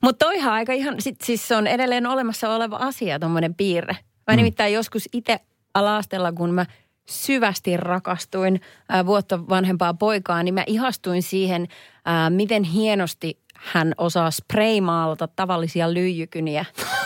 Mutta 0.00 0.24
toihan 0.24 0.52
aika 0.52 0.72
ihan, 0.72 0.94
sit, 0.98 1.20
siis 1.20 1.48
se 1.48 1.56
on 1.56 1.66
edelleen 1.66 2.06
olemassa 2.06 2.54
oleva 2.54 2.76
asia, 2.76 3.18
tuommoinen 3.18 3.54
piirre. 3.54 3.96
Mä 4.26 4.32
mm. 4.32 4.36
nimittäin 4.36 4.72
joskus 4.72 5.08
itse 5.12 5.40
alastella, 5.74 6.32
kun 6.32 6.54
mä 6.54 6.66
syvästi 7.08 7.76
rakastuin 7.76 8.60
ää, 8.88 9.06
vuotta 9.06 9.48
vanhempaa 9.48 9.94
poikaa, 9.94 10.42
niin 10.42 10.54
mä 10.54 10.64
ihastuin 10.66 11.22
siihen, 11.22 11.68
ää, 12.04 12.30
miten 12.30 12.62
hienosti 12.62 13.38
hän 13.54 13.92
osaa 13.98 14.30
spraymaalata 14.30 15.28
tavallisia 15.28 15.94
lyijykyniä. 15.94 16.64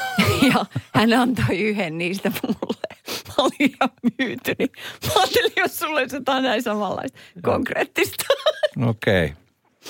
ja 0.54 0.66
hän 0.94 1.12
antoi 1.12 1.58
yhden 1.58 1.98
niistä 1.98 2.32
mulle. 2.42 2.80
Mä 3.28 3.34
olin 3.38 3.52
ihan 3.58 3.90
myytynyt. 4.18 4.72
Mä 5.06 5.12
ajattelin, 5.16 5.52
jos 5.56 5.78
sulle 5.78 6.00
olisi 6.00 6.16
jotain 6.16 6.42
näin 6.42 6.62
samanlaista 6.62 7.18
konkreettista. 7.42 8.24
Okei. 8.78 9.32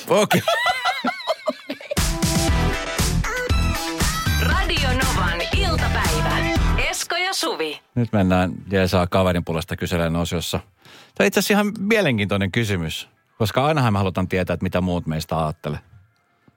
Okei. 0.08 0.40
Radio 4.42 4.88
Novan 4.88 5.40
iltapäivä. 5.56 6.36
Esko 6.90 7.16
ja 7.16 7.34
Suvi. 7.34 7.80
Nyt 7.94 8.12
mennään 8.12 8.52
Jeesaa 8.70 9.06
kaverin 9.06 9.44
puolesta 9.44 9.76
kyselen 9.76 10.16
osiossa. 10.16 10.58
Tämä 10.88 11.24
on 11.24 11.26
itse 11.26 11.40
asiassa 11.40 11.54
ihan 11.54 11.72
mielenkiintoinen 11.78 12.52
kysymys, 12.52 13.08
koska 13.38 13.64
ainahan 13.66 13.92
me 13.92 13.98
halutaan 13.98 14.28
tietää, 14.28 14.54
että 14.54 14.64
mitä 14.64 14.80
muut 14.80 15.06
meistä 15.06 15.38
ajattelee. 15.44 15.78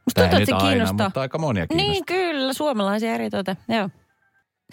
Musta 0.05 0.21
tuntuu, 0.21 0.39
nyt 0.39 0.49
että 0.49 0.59
se 0.59 0.65
aina, 0.65 0.69
kiinnostaa. 0.69 1.07
mutta 1.07 1.21
aika 1.21 1.37
monia 1.37 1.67
kiinnostaa. 1.67 1.93
Niin, 1.93 2.05
kyllä, 2.05 2.53
suomalaisia 2.53 3.13
eritoten, 3.13 3.57
joo. 3.69 3.89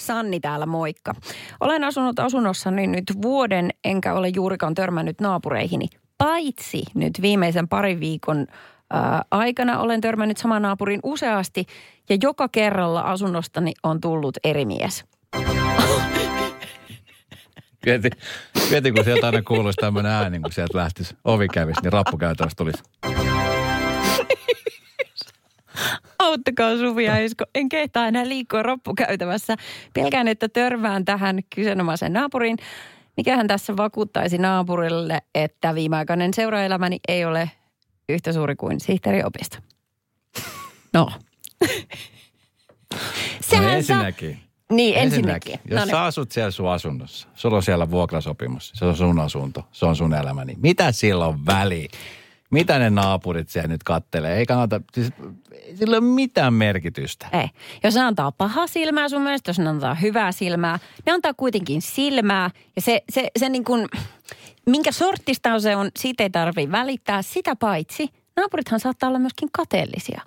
Sanni 0.00 0.40
täällä, 0.40 0.66
moikka. 0.66 1.14
Olen 1.60 1.84
asunut 1.84 2.18
asunnossani 2.18 2.86
nyt 2.86 3.04
vuoden, 3.22 3.70
enkä 3.84 4.14
ole 4.14 4.28
juurikaan 4.28 4.74
törmännyt 4.74 5.20
naapureihini. 5.20 5.86
Paitsi 6.20 6.82
nyt 6.94 7.12
viimeisen 7.22 7.68
parin 7.68 8.00
viikon 8.00 8.46
ää, 8.90 9.24
aikana 9.30 9.80
olen 9.80 10.00
törmännyt 10.00 10.36
saman 10.36 10.62
naapurin 10.62 11.00
useasti 11.02 11.66
ja 12.08 12.16
joka 12.22 12.48
kerralla 12.48 13.00
asunnostani 13.00 13.72
on 13.82 14.00
tullut 14.00 14.36
eri 14.44 14.64
mies. 14.64 15.04
Mieti, 17.86 18.10
mieti, 18.70 18.92
kun 18.92 19.04
sieltä 19.04 19.26
aina 19.26 19.42
kuuluisi 19.42 19.76
tämmöinen 19.76 20.12
ääni, 20.12 20.40
kun 20.40 20.52
sieltä 20.52 20.78
lähtisi 20.78 21.16
ovi 21.24 21.48
kävisi, 21.48 21.80
niin 21.82 21.92
rappukäytävästä 21.92 22.56
tulisi. 22.56 22.82
Auttakaa 26.18 26.76
Suvi 26.76 27.04
ja 27.04 27.18
Esko. 27.18 27.44
En 27.54 27.68
kehtaa 27.68 28.06
enää 28.06 28.28
liikkua 28.28 28.62
roppukäytävässä. 28.62 29.56
Pelkään, 29.94 30.28
että 30.28 30.48
törmään 30.48 31.04
tähän 31.04 31.38
kyseenomaisen 31.54 32.12
naapuriin. 32.12 32.56
Mikähän 33.16 33.46
tässä 33.46 33.76
vakuuttaisi 33.76 34.38
naapurille, 34.38 35.22
että 35.34 35.74
viimeaikainen 35.74 36.34
seuraelämäni 36.34 36.98
ei 37.08 37.24
ole 37.24 37.50
yhtä 38.08 38.32
suuri 38.32 38.56
kuin 38.56 38.80
sihteeriopisto? 38.80 39.56
No. 40.94 41.04
No 41.04 41.10
Sehän 43.40 43.64
sa- 43.64 43.72
ensinnäkin, 43.72 44.38
Niin, 44.72 44.96
ensinnäkin. 44.96 45.52
Jos 45.64 45.78
No 45.78 45.84
niin. 45.84 45.90
sä 45.90 46.02
asut 46.04 46.32
siellä 46.32 46.50
sun 46.50 46.70
asunnossa, 46.70 47.28
sulla 47.34 47.56
on 47.56 47.62
siellä 47.62 47.90
vuokrasopimus, 47.90 48.72
se 48.74 48.84
on 48.84 48.96
sun 48.96 49.18
asunto, 49.20 49.64
se 49.72 49.86
on 49.86 49.96
sun 49.96 50.14
elämä, 50.14 50.44
niin 50.44 50.58
mitä 50.60 50.92
sillä 50.92 51.26
on 51.26 51.46
väliä? 51.46 51.88
Mitä 52.50 52.78
ne 52.78 52.90
naapurit 52.90 53.48
siellä 53.48 53.68
nyt 53.68 53.82
kattelee? 53.82 54.36
Ei 54.38 54.46
kannata, 54.46 54.80
siis 54.94 55.12
sillä 55.74 55.96
ei 55.96 55.98
ole 55.98 56.14
mitään 56.14 56.54
merkitystä. 56.54 57.26
Ei. 57.32 57.48
Jos 57.84 57.94
ne 57.94 58.00
antaa 58.00 58.32
pahaa 58.32 58.66
silmää 58.66 59.08
sun 59.08 59.22
mielestä, 59.22 59.50
jos 59.50 59.58
ne 59.58 59.68
antaa 59.68 59.94
hyvää 59.94 60.32
silmää, 60.32 60.78
ne 61.06 61.12
antaa 61.12 61.34
kuitenkin 61.34 61.82
silmää. 61.82 62.50
Ja 62.76 62.82
se, 62.82 63.02
se, 63.12 63.28
se 63.38 63.48
niin 63.48 63.64
kuin, 63.64 63.86
minkä 64.66 64.92
sortista 64.92 65.60
se 65.60 65.76
on, 65.76 65.90
siitä 65.98 66.22
ei 66.22 66.30
tarvitse 66.30 66.72
välittää. 66.72 67.22
Sitä 67.22 67.56
paitsi, 67.56 68.08
naapurithan 68.36 68.80
saattaa 68.80 69.08
olla 69.08 69.18
myöskin 69.18 69.48
kateellisia. 69.52 70.20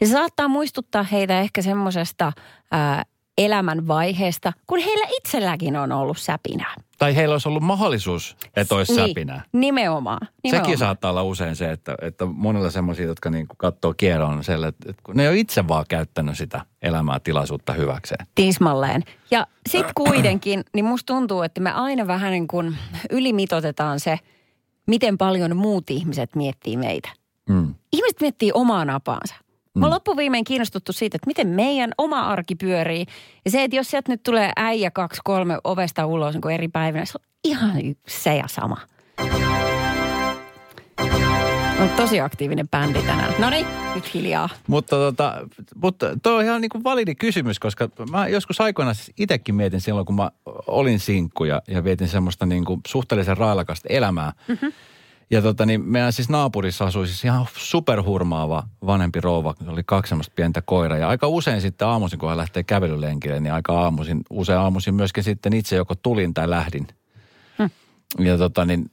Ja 0.00 0.06
se 0.06 0.12
saattaa 0.12 0.48
muistuttaa 0.48 1.02
heitä 1.02 1.40
ehkä 1.40 1.62
semmoisesta 1.62 2.32
elämän 3.44 3.88
vaiheesta, 3.88 4.52
kun 4.66 4.78
heillä 4.78 5.06
itselläkin 5.16 5.76
on 5.76 5.92
ollut 5.92 6.18
säpinää. 6.18 6.74
Tai 6.98 7.16
heillä 7.16 7.32
olisi 7.32 7.48
ollut 7.48 7.62
mahdollisuus, 7.62 8.36
että 8.56 8.74
olisi 8.74 8.94
säpinää. 8.94 9.36
Niin, 9.52 9.60
nimenomaan. 9.60 10.18
nimenomaan. 10.44 10.66
Sekin 10.66 10.78
saattaa 10.78 11.10
olla 11.10 11.22
usein 11.22 11.56
se, 11.56 11.70
että, 11.70 11.94
että 12.02 12.24
monilla 12.26 12.70
semmoisia, 12.70 13.06
jotka 13.06 13.30
niin 13.30 13.46
katsoo 13.56 13.94
kierroon, 13.94 14.36
on 14.36 14.44
selle, 14.44 14.68
että, 14.68 14.90
että 14.90 15.02
kun 15.02 15.16
ne 15.16 15.22
ei 15.22 15.28
ole 15.28 15.38
itse 15.38 15.68
vaan 15.68 15.84
käyttänyt 15.88 16.38
sitä 16.38 16.66
elämää 16.82 17.20
tilaisuutta 17.20 17.72
hyväkseen. 17.72 18.26
Tismalleen. 18.34 19.02
Ja 19.30 19.46
sitten 19.68 19.94
kuitenkin, 19.94 20.64
niin 20.74 20.84
musta 20.84 21.14
tuntuu, 21.14 21.42
että 21.42 21.60
me 21.60 21.72
aina 21.72 22.06
vähän 22.06 22.32
niin 22.32 22.48
kuin 22.48 22.76
ylimitotetaan 23.10 24.00
se, 24.00 24.18
miten 24.86 25.18
paljon 25.18 25.56
muut 25.56 25.90
ihmiset 25.90 26.36
miettii 26.36 26.76
meitä. 26.76 27.08
Mm. 27.48 27.74
Ihmiset 27.92 28.20
miettii 28.20 28.50
omaa 28.54 28.84
napaansa. 28.84 29.34
Mä 29.78 29.86
oon 29.86 29.94
loppuviimein 29.94 30.44
kiinnostuttu 30.44 30.92
siitä, 30.92 31.16
että 31.16 31.26
miten 31.26 31.48
meidän 31.48 31.90
oma 31.98 32.20
arki 32.20 32.54
pyörii. 32.54 33.06
Ja 33.44 33.50
se, 33.50 33.64
että 33.64 33.76
jos 33.76 33.90
sieltä 33.90 34.12
nyt 34.12 34.22
tulee 34.22 34.52
äijä 34.56 34.90
kaksi, 34.90 35.20
kolme 35.24 35.58
ovesta 35.64 36.06
ulos 36.06 36.34
niin 36.34 36.50
eri 36.50 36.68
päivinä, 36.68 37.04
se 37.04 37.12
on 37.18 37.24
ihan 37.44 37.72
se 38.08 38.36
ja 38.36 38.48
sama. 38.48 38.76
On 41.80 41.90
tosi 41.96 42.20
aktiivinen 42.20 42.68
bändi 42.68 43.02
tänään. 43.02 43.34
No 43.38 43.50
niin, 43.50 43.66
nyt 43.94 44.14
hiljaa. 44.14 44.48
Mutta, 44.66 44.96
tota, 44.96 45.34
mutta 45.74 46.06
toi 46.22 46.34
on 46.34 46.44
ihan 46.44 46.60
niin 46.60 46.68
kuin 46.68 46.84
validi 46.84 47.14
kysymys, 47.14 47.58
koska 47.58 47.88
mä 48.10 48.28
joskus 48.28 48.60
aikoinaan 48.60 48.94
siis 48.94 49.12
itsekin 49.18 49.54
mietin 49.54 49.80
silloin, 49.80 50.06
kun 50.06 50.16
mä 50.16 50.30
olin 50.66 51.00
sinkku 51.00 51.44
ja, 51.44 51.62
ja 51.68 51.84
vietin 51.84 52.08
semmoista 52.08 52.46
niin 52.46 52.64
kuin 52.64 52.80
suhteellisen 52.86 53.36
railakasta 53.36 53.88
elämää. 53.90 54.32
Mm-hmm. 54.48 54.72
Ja 55.30 55.42
tota, 55.42 55.66
niin 55.66 55.84
meidän 55.84 56.12
siis 56.12 56.28
naapurissa 56.28 56.84
asui 56.84 57.06
siis 57.06 57.24
ihan 57.24 57.46
superhurmaava 57.56 58.62
vanhempi 58.86 59.20
rouva. 59.20 59.54
Se 59.64 59.70
oli 59.70 59.82
kaksi 59.86 60.08
semmoista 60.08 60.32
pientä 60.36 60.62
koiraa. 60.62 60.98
Ja 60.98 61.08
aika 61.08 61.28
usein 61.28 61.60
sitten 61.60 61.88
aamuisin, 61.88 62.18
kun 62.18 62.28
hän 62.28 62.38
lähtee 62.38 62.62
kävelylenkille, 62.62 63.40
niin 63.40 63.52
aika 63.52 63.80
aamuisin, 63.80 64.20
usein 64.30 64.58
aamuisin 64.58 64.94
myöskin 64.94 65.24
sitten 65.24 65.52
itse 65.52 65.76
joko 65.76 65.94
tulin 65.94 66.34
tai 66.34 66.50
lähdin. 66.50 66.86
Ja 68.18 68.38
tota 68.38 68.64
niin, 68.64 68.90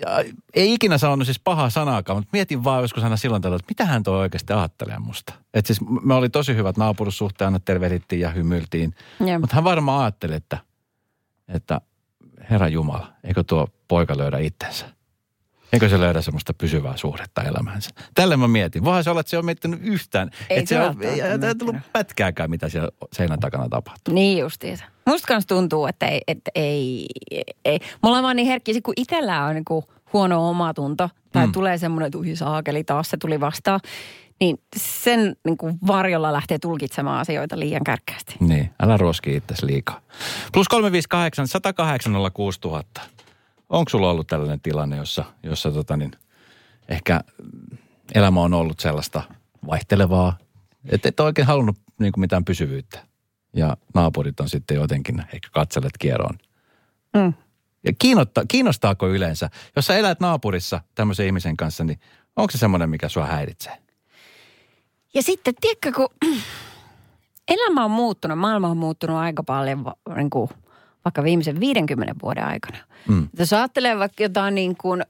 ja 0.00 0.24
ei 0.54 0.74
ikinä 0.74 0.98
sanonut 0.98 1.26
siis 1.26 1.40
pahaa 1.40 1.70
sanaakaan, 1.70 2.18
mutta 2.18 2.28
mietin 2.32 2.64
vaan 2.64 2.82
joskus 2.82 3.04
aina 3.04 3.16
silloin 3.16 3.42
tällä, 3.42 3.56
että 3.56 3.70
mitä 3.70 3.84
hän 3.84 4.02
toi 4.02 4.20
oikeasti 4.20 4.52
ajattelee 4.52 4.98
musta. 4.98 5.32
Että 5.54 5.66
siis 5.66 5.80
me 6.02 6.14
oli 6.14 6.28
tosi 6.28 6.56
hyvät 6.56 6.76
naapurussuhteet, 6.76 7.46
aina 7.46 7.60
tervehdittiin 7.60 8.20
ja 8.20 8.30
hymyiltiin. 8.30 8.94
Jep. 9.26 9.40
Mutta 9.40 9.56
hän 9.56 9.64
varmaan 9.64 10.02
ajatteli, 10.02 10.34
että, 10.34 10.58
että 11.48 11.80
Herra 12.50 12.68
Jumala, 12.68 13.12
eikö 13.24 13.44
tuo 13.44 13.68
poika 13.88 14.18
löydä 14.18 14.38
itsensä? 14.38 14.86
Eikö 15.72 15.88
se 15.88 16.00
löydä 16.00 16.22
semmoista 16.22 16.54
pysyvää 16.54 16.96
suhdetta 16.96 17.42
elämäänsä? 17.42 17.90
Tälle 18.14 18.36
mä 18.36 18.48
mietin. 18.48 18.84
Voihan 18.84 19.04
se 19.04 19.10
olla, 19.10 19.20
että 19.20 19.30
se 19.30 19.38
on 19.38 19.44
miettinyt 19.44 19.80
yhtään. 19.82 20.30
Ei 20.50 20.58
että 20.58 20.68
se 20.68 20.80
on, 20.80 21.02
ei, 21.02 21.54
tullut 21.58 21.76
pätkääkään, 21.92 22.50
mitä 22.50 22.68
siellä 22.68 22.88
seinän 23.12 23.40
takana 23.40 23.68
tapahtuu. 23.68 24.14
Niin 24.14 24.38
justiinsa. 24.38 24.84
Musta 25.06 25.28
kans 25.28 25.46
tuntuu, 25.46 25.86
että 25.86 26.06
ei, 26.06 26.20
että 26.28 26.50
ei, 26.54 27.06
ei. 27.64 27.78
Me 28.02 28.08
ollaan 28.08 28.24
vaan 28.24 28.36
niin 28.36 28.48
herkkisiä, 28.48 28.80
kun 28.84 28.94
itsellä 28.96 29.44
on 29.44 29.54
niin 29.54 29.84
huono 30.12 30.50
omatunto 30.50 31.10
tai 31.32 31.46
mm. 31.46 31.52
tulee 31.52 31.78
semmoinen, 31.78 32.06
että 32.06 32.18
ui 32.18 32.36
saakeli, 32.36 32.84
taas 32.84 33.10
se 33.10 33.16
tuli 33.16 33.40
vastaan. 33.40 33.80
Niin 34.40 34.60
sen 34.76 35.36
niin 35.44 35.56
kuin 35.56 35.78
varjolla 35.86 36.32
lähtee 36.32 36.58
tulkitsemaan 36.58 37.20
asioita 37.20 37.58
liian 37.58 37.84
kärkkäästi. 37.84 38.34
Niin, 38.40 38.70
älä 38.82 38.96
ruoski 38.96 39.36
itsesi 39.36 39.66
liikaa. 39.66 40.00
Plus 40.52 40.68
358, 40.68 41.48
108 41.48 42.12
000. 42.12 42.82
Onko 43.70 43.88
sulla 43.88 44.10
ollut 44.10 44.26
tällainen 44.26 44.60
tilanne, 44.60 44.96
jossa, 44.96 45.24
jossa 45.42 45.70
tota 45.70 45.96
niin, 45.96 46.12
ehkä 46.88 47.20
elämä 48.14 48.40
on 48.40 48.54
ollut 48.54 48.80
sellaista 48.80 49.22
vaihtelevaa, 49.66 50.38
että 50.84 51.08
et 51.08 51.20
oikein 51.20 51.46
halunnut 51.46 51.76
niin 51.98 52.12
kuin 52.12 52.20
mitään 52.20 52.44
pysyvyyttä. 52.44 53.06
Ja 53.56 53.76
naapurit 53.94 54.40
on 54.40 54.48
sitten 54.48 54.74
jotenkin 54.74 55.24
ehkä 55.32 55.48
katselleet 55.52 55.98
kieroon. 55.98 56.38
Mm. 57.14 57.32
Ja 57.84 57.92
kiinnosta, 57.98 58.44
kiinnostaako 58.48 59.08
yleensä, 59.08 59.50
jos 59.76 59.86
sä 59.86 59.96
elät 59.96 60.20
naapurissa 60.20 60.80
tämmöisen 60.94 61.26
ihmisen 61.26 61.56
kanssa, 61.56 61.84
niin 61.84 62.00
onko 62.36 62.50
se 62.50 62.58
semmoinen, 62.58 62.90
mikä 62.90 63.08
sua 63.08 63.26
häiritsee? 63.26 63.78
Ja 65.14 65.22
sitten, 65.22 65.54
tiedätkö, 65.60 65.92
kun 65.92 66.08
elämä 67.54 67.84
on 67.84 67.90
muuttunut, 67.90 68.38
maailma 68.38 68.68
on 68.68 68.76
muuttunut 68.76 69.16
aika 69.16 69.42
paljon 69.42 69.84
niin 70.16 70.30
kuin, 70.30 70.50
vaikka 71.04 71.22
viimeisen 71.22 71.60
50 71.60 72.14
vuoden 72.22 72.44
aikana. 72.44 72.78
Mm. 73.08 73.28
Jos 73.38 73.52
ajattelee 73.52 73.98
vaikka 73.98 74.22
jotain 74.22 74.54
niin 74.54 74.76
kuin 74.76 75.02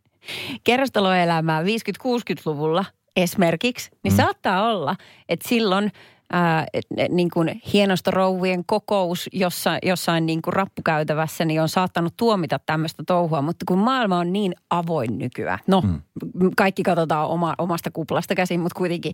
kerrostaloelämää 0.64 1.62
50-60-luvulla 1.62 2.84
esimerkiksi, 3.16 3.90
niin 4.02 4.12
mm. 4.12 4.16
saattaa 4.16 4.70
olla, 4.70 4.96
että 5.28 5.48
silloin 5.48 5.92
ää, 6.32 6.66
niin 7.08 7.30
kuin 7.30 7.62
hienostorouvujen 7.72 8.64
kokous 8.66 9.28
jossa, 9.32 9.78
jossain 9.82 10.26
niin 10.26 10.42
kuin 10.42 10.54
rappukäytävässä 10.54 11.44
niin 11.44 11.62
on 11.62 11.68
saattanut 11.68 12.14
tuomita 12.16 12.58
tämmöistä 12.66 13.02
touhua, 13.06 13.42
mutta 13.42 13.64
kun 13.68 13.78
maailma 13.78 14.18
on 14.18 14.32
niin 14.32 14.54
avoin 14.70 15.18
nykyään, 15.18 15.58
no 15.66 15.80
mm. 15.80 16.00
kaikki 16.56 16.82
katsotaan 16.82 17.28
oma, 17.28 17.54
omasta 17.58 17.90
kuplasta 17.90 18.34
käsin, 18.34 18.60
mutta 18.60 18.78
kuitenkin, 18.78 19.12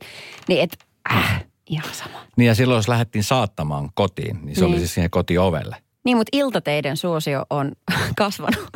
niin 0.48 0.60
että 0.60 0.76
äh, 1.12 1.44
ihan 1.70 1.94
sama. 1.94 2.18
Niin 2.36 2.46
ja 2.46 2.54
silloin 2.54 2.78
jos 2.78 2.88
lähdettiin 2.88 3.24
saattamaan 3.24 3.90
kotiin, 3.94 4.38
niin 4.42 4.54
se 4.54 4.60
niin. 4.60 4.70
oli 4.70 4.78
siis 4.78 4.94
siihen 4.94 5.10
kotiovelle. 5.10 5.76
Niin, 6.04 6.16
mutta 6.16 6.28
iltateiden 6.32 6.96
suosio 6.96 7.44
on 7.50 7.72
kasvanut. 8.18 8.66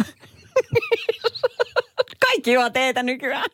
Kaikki 2.26 2.52
juo 2.52 2.70
teetä 2.70 3.02
nykyään. 3.02 3.50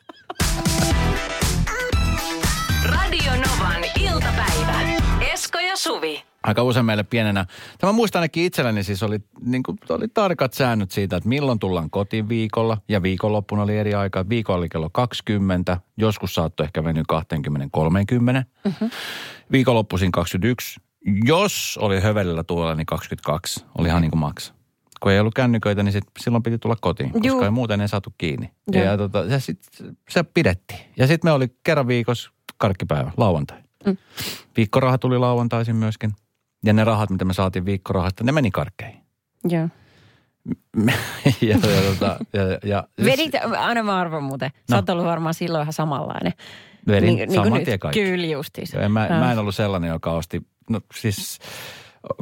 Radio 2.85 3.31
Novan 3.31 3.83
iltapäivä. 4.01 4.81
Esko 5.33 5.59
ja 5.59 5.77
Suvi. 5.77 6.23
aika 6.43 6.63
usein 6.63 6.85
meille 6.85 7.03
pienenä. 7.03 7.45
Tämä 7.77 7.93
muistan 7.93 8.19
ainakin 8.19 8.43
itselläni 8.43 8.83
siis 8.83 9.03
oli, 9.03 9.19
niin 9.41 9.63
kuin, 9.63 9.77
oli 9.89 10.07
tarkat 10.07 10.53
säännöt 10.53 10.91
siitä, 10.91 11.15
että 11.15 11.29
milloin 11.29 11.59
tullaan 11.59 11.89
kotiin 11.89 12.29
viikolla. 12.29 12.77
Ja 12.89 13.01
viikonloppuna 13.03 13.63
oli 13.63 13.77
eri 13.77 13.93
aikaa. 13.93 14.29
Viikolla 14.29 14.59
oli 14.59 14.69
kello 14.69 14.89
20, 14.93 15.77
joskus 15.97 16.33
saattoi 16.35 16.63
ehkä 16.63 16.83
venyä 16.83 17.03
20-30. 17.13 17.15
Mm-hmm. 18.65 18.89
Viikonloppuisin 19.51 20.11
21. 20.11 20.79
Jos 21.25 21.79
oli 21.81 21.99
hövelillä 21.99 22.43
tuolla, 22.43 22.75
niin 22.75 22.85
22. 22.85 23.65
Oli 23.77 23.87
ihan 23.87 24.01
niin 24.01 24.11
kuin 24.11 24.19
maks. 24.19 24.53
Kun 24.99 25.11
ei 25.11 25.19
ollut 25.19 25.33
kännyköitä, 25.33 25.83
niin 25.83 25.93
sit, 25.93 26.03
silloin 26.19 26.43
piti 26.43 26.57
tulla 26.57 26.75
kotiin, 26.81 27.11
koska 27.11 27.27
Juu. 27.27 27.41
ei 27.41 27.49
muuten 27.49 27.81
ei 27.81 27.87
saatu 27.87 28.13
kiinni. 28.17 28.51
Joo. 28.71 28.85
Ja, 28.85 28.97
tota, 28.97 29.19
ja 29.19 29.39
sit, 29.39 29.59
se 30.09 30.23
pidettiin. 30.23 30.79
Ja 30.97 31.07
sitten 31.07 31.29
me 31.29 31.33
oli 31.33 31.47
kerran 31.63 31.87
viikossa 31.87 32.31
karkkipäivä, 32.57 33.11
lauantai. 33.17 33.57
Mm. 33.85 33.97
Viikkoraha 34.57 34.97
tuli 34.97 35.17
lauantaisin 35.17 35.75
myöskin. 35.75 36.11
Ja 36.65 36.73
ne 36.73 36.83
rahat, 36.83 37.09
mitä 37.09 37.25
me 37.25 37.33
saatiin 37.33 37.65
viikkorahasta, 37.65 38.23
ne 38.23 38.31
meni 38.31 38.51
karkkeihin. 38.51 39.01
Joo. 39.49 39.67
ja, 41.41 41.57
ja, 41.75 41.81
tota, 41.89 42.17
ja, 42.33 42.41
ja, 42.63 42.87
Vedit, 43.03 43.33
aina 43.57 43.83
mä 43.83 43.99
arvan 43.99 44.23
muuten. 44.23 44.49
Sä 44.55 44.61
No. 44.71 44.75
oot 44.77 44.89
ollut 44.89 45.05
varmaan 45.05 45.33
silloin 45.33 45.61
ihan 45.61 45.73
samanlainen. 45.73 46.33
Vedin 46.87 47.17
kuin 47.17 47.31
saman 47.33 47.53
nyt. 47.53 47.63
tien 47.63 47.79
kaikki. 47.79 48.03
Kyllä 48.03 48.27
justiinsa. 48.27 48.81
En 48.81 48.91
mä, 48.91 49.07
Joo. 49.07 49.19
mä 49.19 49.31
en 49.31 49.39
ollut 49.39 49.55
sellainen, 49.55 49.89
joka 49.89 50.11
osti, 50.11 50.41
no 50.69 50.81
siis 50.95 51.39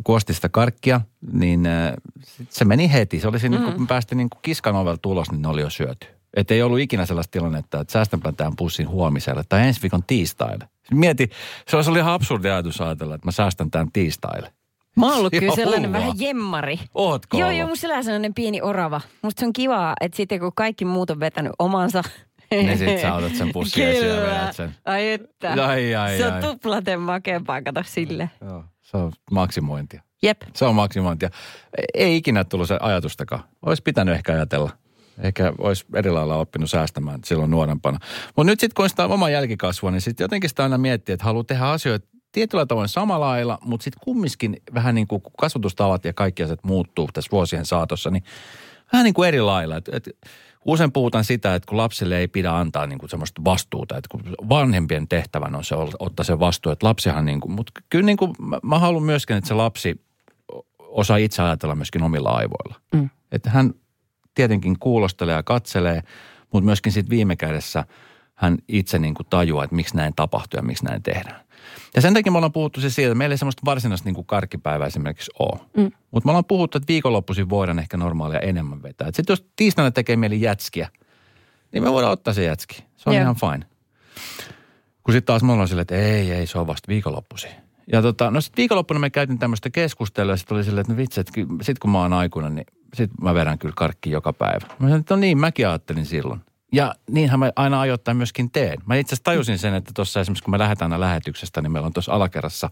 kun 0.03 0.15
osti 0.15 0.33
sitä 0.33 0.49
karkkia, 0.49 1.01
niin 1.31 1.65
äh, 1.65 1.93
sit 2.23 2.51
se 2.51 2.65
meni 2.65 2.93
heti. 2.93 3.19
Se 3.19 3.27
oli 3.27 3.39
siinä, 3.39 3.57
mm. 3.59 3.65
kun 3.65 3.81
me 3.81 3.87
päästiin 3.87 4.17
niin 4.17 4.29
kuin 4.29 4.39
kiskan 4.41 4.75
ovelta 4.75 5.09
ulos, 5.09 5.31
niin 5.31 5.41
ne 5.41 5.47
oli 5.47 5.61
jo 5.61 5.69
syöty. 5.69 6.07
Että 6.33 6.53
ei 6.53 6.61
ollut 6.61 6.79
ikinä 6.79 7.05
sellaista 7.05 7.31
tilannetta, 7.31 7.79
että 7.79 7.91
säästänpä 7.91 8.31
tämän 8.31 8.55
pussin 8.55 8.89
huomiselle 8.89 9.43
tai 9.49 9.67
ensi 9.67 9.81
viikon 9.81 10.03
tiistaille. 10.07 10.69
Mieti, 10.91 11.29
se 11.67 11.75
olisi 11.75 11.89
ollut 11.89 11.99
ihan 11.99 12.13
absurdi 12.13 12.49
ajatus 12.49 12.81
ajatella, 12.81 13.15
että 13.15 13.27
mä 13.27 13.31
säästän 13.31 13.71
tämän 13.71 13.91
tiistaille. 13.91 14.53
Mä 14.95 15.05
oon 15.05 15.17
ollut 15.17 15.33
kyllä 15.39 15.55
sellainen 15.55 15.89
hullua. 15.89 15.99
vähän 15.99 16.19
jemmari. 16.19 16.79
Ootko 16.93 17.37
Joo, 17.37 17.47
ollut? 17.47 17.59
joo, 17.59 17.75
sellainen 17.75 18.03
sellainen 18.03 18.33
pieni 18.33 18.61
orava. 18.61 19.01
Musta 19.21 19.39
se 19.39 19.45
on 19.45 19.53
kivaa, 19.53 19.93
että 20.01 20.17
sitten 20.17 20.39
kun 20.39 20.51
kaikki 20.55 20.85
muut 20.85 21.09
on 21.09 21.19
vetänyt 21.19 21.51
omansa. 21.59 22.03
Niin 22.51 22.77
sit 22.77 22.99
sä 23.01 23.13
otat 23.13 23.35
sen 23.35 23.49
pussin 23.53 23.83
ja 23.83 24.21
vedät 24.21 24.55
sen. 24.55 24.75
Ai 24.85 25.11
että. 25.11 25.67
Ai, 25.67 25.95
ai, 25.95 26.17
se 26.17 26.27
on 26.27 26.33
ai. 26.33 26.41
tuplaten 26.41 26.99
makeampaa, 26.99 27.61
kato 27.61 27.83
sille. 27.85 28.29
Joo, 28.41 28.63
se 28.81 28.97
on 28.97 29.11
maksimointia. 29.31 30.03
Jep. 30.21 30.41
Se 30.53 30.65
on 30.65 30.75
maksimointia. 30.75 31.29
Ei 31.93 32.15
ikinä 32.15 32.43
tullut 32.43 32.67
se 32.67 32.77
ajatustakaan. 32.81 33.43
Olisi 33.65 33.83
pitänyt 33.83 34.15
ehkä 34.15 34.33
ajatella. 34.33 34.69
Ehkä 35.19 35.53
olisi 35.57 35.85
eri 35.95 36.11
lailla 36.11 36.35
oppinut 36.35 36.69
säästämään 36.69 37.19
silloin 37.25 37.51
nuorempana. 37.51 37.99
Mutta 38.35 38.51
nyt 38.51 38.59
sitten 38.59 38.75
kun 38.75 38.83
on 38.83 38.89
sitä 38.89 39.05
oman 39.05 39.31
jälkikasvua, 39.31 39.91
niin 39.91 40.01
sitten 40.01 40.23
jotenkin 40.23 40.49
sitä 40.49 40.63
aina 40.63 40.77
miettii, 40.77 41.13
että 41.13 41.25
haluaa 41.25 41.43
tehdä 41.43 41.65
asioita 41.65 42.07
tietyllä 42.31 42.65
tavoin 42.65 42.89
samalla 42.89 43.25
lailla, 43.25 43.57
mutta 43.61 43.83
sitten 43.83 44.01
kumminkin 44.03 44.61
vähän 44.73 44.95
niin 44.95 45.07
kuin 45.07 45.21
kasvatustavat 45.39 46.05
ja 46.05 46.13
kaikki 46.13 46.43
asiat 46.43 46.63
muuttuu 46.63 47.09
tässä 47.13 47.31
vuosien 47.31 47.65
saatossa, 47.65 48.09
niin 48.09 48.23
vähän 48.93 49.03
niin 49.03 49.13
kuin 49.13 49.27
eri 49.27 49.41
lailla. 49.41 49.77
Et, 49.77 49.89
et, 49.93 50.09
usein 50.65 50.91
puhutaan 50.91 51.23
sitä, 51.23 51.55
että 51.55 51.67
kun 51.69 51.77
lapselle 51.77 52.17
ei 52.17 52.27
pidä 52.27 52.55
antaa 52.55 52.87
niin 52.87 52.99
kuin 52.99 53.09
semmoista 53.09 53.41
vastuuta, 53.45 53.97
että 53.97 54.07
kun 54.11 54.21
vanhempien 54.49 55.07
tehtävän 55.07 55.55
on 55.55 55.63
se 55.63 55.75
ottaa 55.99 56.23
se 56.23 56.39
vastuu, 56.39 56.71
että 56.71 56.87
lapsihan 56.87 57.25
niin 57.25 57.39
kuin, 57.39 57.51
mutta 57.51 57.81
kyllä 57.89 58.05
niin 58.05 58.17
kuin 58.17 58.33
mä, 58.41 58.59
mä 58.63 58.79
haluan 58.79 59.03
myöskin, 59.03 59.37
että 59.37 59.47
se 59.47 59.53
lapsi 59.53 60.01
osaa 60.79 61.17
itse 61.17 61.41
ajatella 61.41 61.75
myöskin 61.75 62.03
omilla 62.03 62.29
aivoilla. 62.29 62.75
Mm. 62.93 63.09
Että 63.31 63.49
hän 63.49 63.73
tietenkin 64.35 64.79
kuulostelee 64.79 65.35
ja 65.35 65.43
katselee, 65.43 66.01
mutta 66.53 66.65
myöskin 66.65 66.91
sitten 66.91 67.09
viime 67.09 67.35
kädessä 67.35 67.85
hän 68.35 68.57
itse 68.67 68.99
niin 68.99 69.13
kuin 69.13 69.27
tajuaa, 69.29 69.63
että 69.63 69.75
miksi 69.75 69.95
näin 69.95 70.13
tapahtuu 70.15 70.57
ja 70.57 70.63
miksi 70.63 70.85
näin 70.85 71.03
tehdään. 71.03 71.41
Ja 71.95 72.01
sen 72.01 72.13
takia 72.13 72.31
me 72.31 72.37
ollaan 72.37 72.51
puhuttu 72.51 72.81
se 72.81 72.89
siitä, 72.89 73.07
että 73.07 73.17
meillä 73.17 73.33
ei 73.33 73.37
semmoista 73.37 73.61
varsinaista 73.65 74.05
niin 74.05 74.15
kuin 74.15 74.27
karkkipäivää 74.27 74.87
esimerkiksi 74.87 75.31
ole. 75.39 75.59
Mm. 75.77 75.91
Mutta 76.11 76.27
me 76.27 76.31
ollaan 76.31 76.45
puhuttu, 76.45 76.77
että 76.77 76.87
viikonloppuisin 76.87 77.49
voidaan 77.49 77.79
ehkä 77.79 77.97
normaalia 77.97 78.39
enemmän 78.39 78.83
vetää. 78.83 79.07
Sitten 79.07 79.33
jos 79.33 79.45
tiistaina 79.55 79.91
tekee 79.91 80.15
mieli 80.15 80.41
jätskiä, 80.41 80.89
niin 81.71 81.83
me 81.83 81.91
voidaan 81.91 82.13
ottaa 82.13 82.33
se 82.33 82.43
jätski. 82.43 82.83
Se 82.97 83.09
on 83.09 83.13
yeah. 83.13 83.23
ihan 83.23 83.35
fine. 83.35 83.65
Kun 85.03 85.13
sitten 85.13 85.25
taas 85.25 85.43
me 85.43 85.51
ollaan 85.51 85.67
silleen, 85.67 85.81
että 85.81 85.95
ei, 85.95 86.31
ei, 86.31 86.47
se 86.47 86.59
on 86.59 86.67
vasta 86.67 86.87
viikonloppuisin. 86.87 87.51
Ja 87.91 88.01
tota, 88.01 88.31
no 88.31 88.41
sitten 88.41 88.57
viikonloppuna 88.57 88.99
me 88.99 89.09
käytin 89.09 89.39
tämmöistä 89.39 89.69
keskustelua 89.69 90.33
ja 90.33 90.37
sitten 90.37 90.55
oli 90.55 90.63
silleen, 90.63 90.81
että 90.81 90.93
no 90.93 90.97
vitsi, 90.97 91.19
että 91.19 91.31
sitten 91.35 91.79
kun 91.81 91.91
mä 91.91 92.01
oon 92.01 92.13
aikuinen, 92.13 92.55
niin 92.55 92.65
sitten 92.93 93.17
mä 93.21 93.33
vedän 93.33 93.59
kyllä 93.59 93.73
karkki 93.77 94.11
joka 94.11 94.33
päivä. 94.33 94.67
Mä 94.67 94.75
sanoin, 94.79 94.99
että 94.99 95.15
no 95.15 95.19
niin, 95.19 95.37
mäkin 95.37 95.67
ajattelin 95.67 96.05
silloin. 96.05 96.41
Ja 96.71 96.95
niinhän 97.09 97.39
mä 97.39 97.51
aina 97.55 97.81
ajoittain 97.81 98.17
myöskin 98.17 98.51
teen. 98.51 98.77
Mä 98.85 98.95
itse 98.95 99.09
asiassa 99.09 99.23
tajusin 99.23 99.57
sen, 99.57 99.73
että 99.73 99.91
tuossa 99.95 100.19
esimerkiksi 100.19 100.43
kun 100.43 100.51
me 100.51 100.59
lähdetään 100.59 100.93
aina 100.93 101.05
lähetyksestä, 101.05 101.61
niin 101.61 101.71
meillä 101.71 101.85
on 101.85 101.93
tuossa 101.93 102.11
alakerrassa 102.11 102.69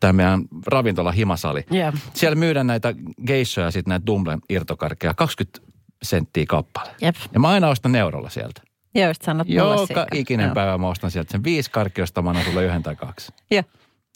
tämä 0.00 0.12
meidän 0.12 0.44
ravintola 0.66 1.12
Himasali. 1.12 1.64
Yeah. 1.74 1.94
Siellä 2.14 2.36
myydään 2.36 2.66
näitä 2.66 2.94
geissoja 3.26 3.66
ja 3.66 3.70
sitten 3.70 3.90
näitä 3.90 4.06
Dumblen 4.06 4.40
irtokarkkeja 4.48 5.14
20 5.14 5.60
senttiä 6.02 6.44
kappale. 6.48 6.90
Yep. 7.02 7.16
Ja 7.34 7.40
mä 7.40 7.48
aina 7.48 7.68
ostan 7.68 7.94
eurolla 7.94 8.28
sieltä. 8.28 8.62
Joo, 8.94 9.08
just 9.08 9.22
sanot 9.22 9.48
Joka 9.48 10.06
ikinen 10.14 10.46
Joo. 10.46 10.54
päivä 10.54 10.78
mä 10.78 10.88
ostan 10.88 11.10
sieltä 11.10 11.32
sen 11.32 11.44
viisi 11.44 11.70
karkkia, 11.70 12.02
josta 12.02 12.22
mä 12.22 12.30
annan 12.30 12.44
sulle 12.44 12.64
yhden 12.64 12.82
tai 12.82 12.96
kaksi. 12.96 13.32
Joo. 13.50 13.62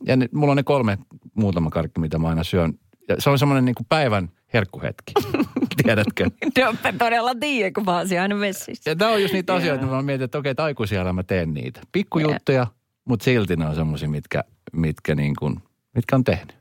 Ja 0.06 0.16
nyt, 0.16 0.32
mulla 0.32 0.50
on 0.50 0.56
ne 0.56 0.62
kolme 0.62 0.98
muutama 1.34 1.70
karkki, 1.70 2.00
mitä 2.00 2.18
mä 2.18 2.28
aina 2.28 2.44
syön. 2.44 2.74
Ja 3.08 3.16
se 3.18 3.30
on 3.30 3.38
semmoinen 3.38 3.64
niin 3.64 3.74
kuin 3.74 3.86
päivän 3.88 4.30
herkkuhetki. 4.54 5.12
Tiedätkö? 5.82 6.30
no, 6.58 6.74
todella 6.98 7.34
tiedä, 7.40 7.70
kun 7.74 7.84
mä 7.84 7.96
oon 7.96 8.06
aina 8.20 8.36
messissä. 8.36 8.90
Ja 8.90 8.96
tämä 8.96 9.10
on 9.10 9.22
just 9.22 9.34
niitä 9.34 9.54
asioita, 9.54 9.84
että 9.84 9.96
mä 9.96 10.02
mietin, 10.02 10.24
että 10.24 10.38
okei, 10.38 10.50
että 10.50 11.12
mä 11.12 11.22
teen 11.22 11.54
niitä. 11.54 11.80
Pikkujuttuja, 11.92 12.56
yeah. 12.56 12.72
mutta 13.04 13.24
silti 13.24 13.56
ne 13.56 13.66
on 13.66 13.74
semmoisia, 13.74 14.08
mitkä, 14.08 14.44
mitkä, 14.72 15.14
niin 15.14 15.36
kuin, 15.38 15.56
mitkä 15.94 16.16
on 16.16 16.24
tehnyt. 16.24 16.54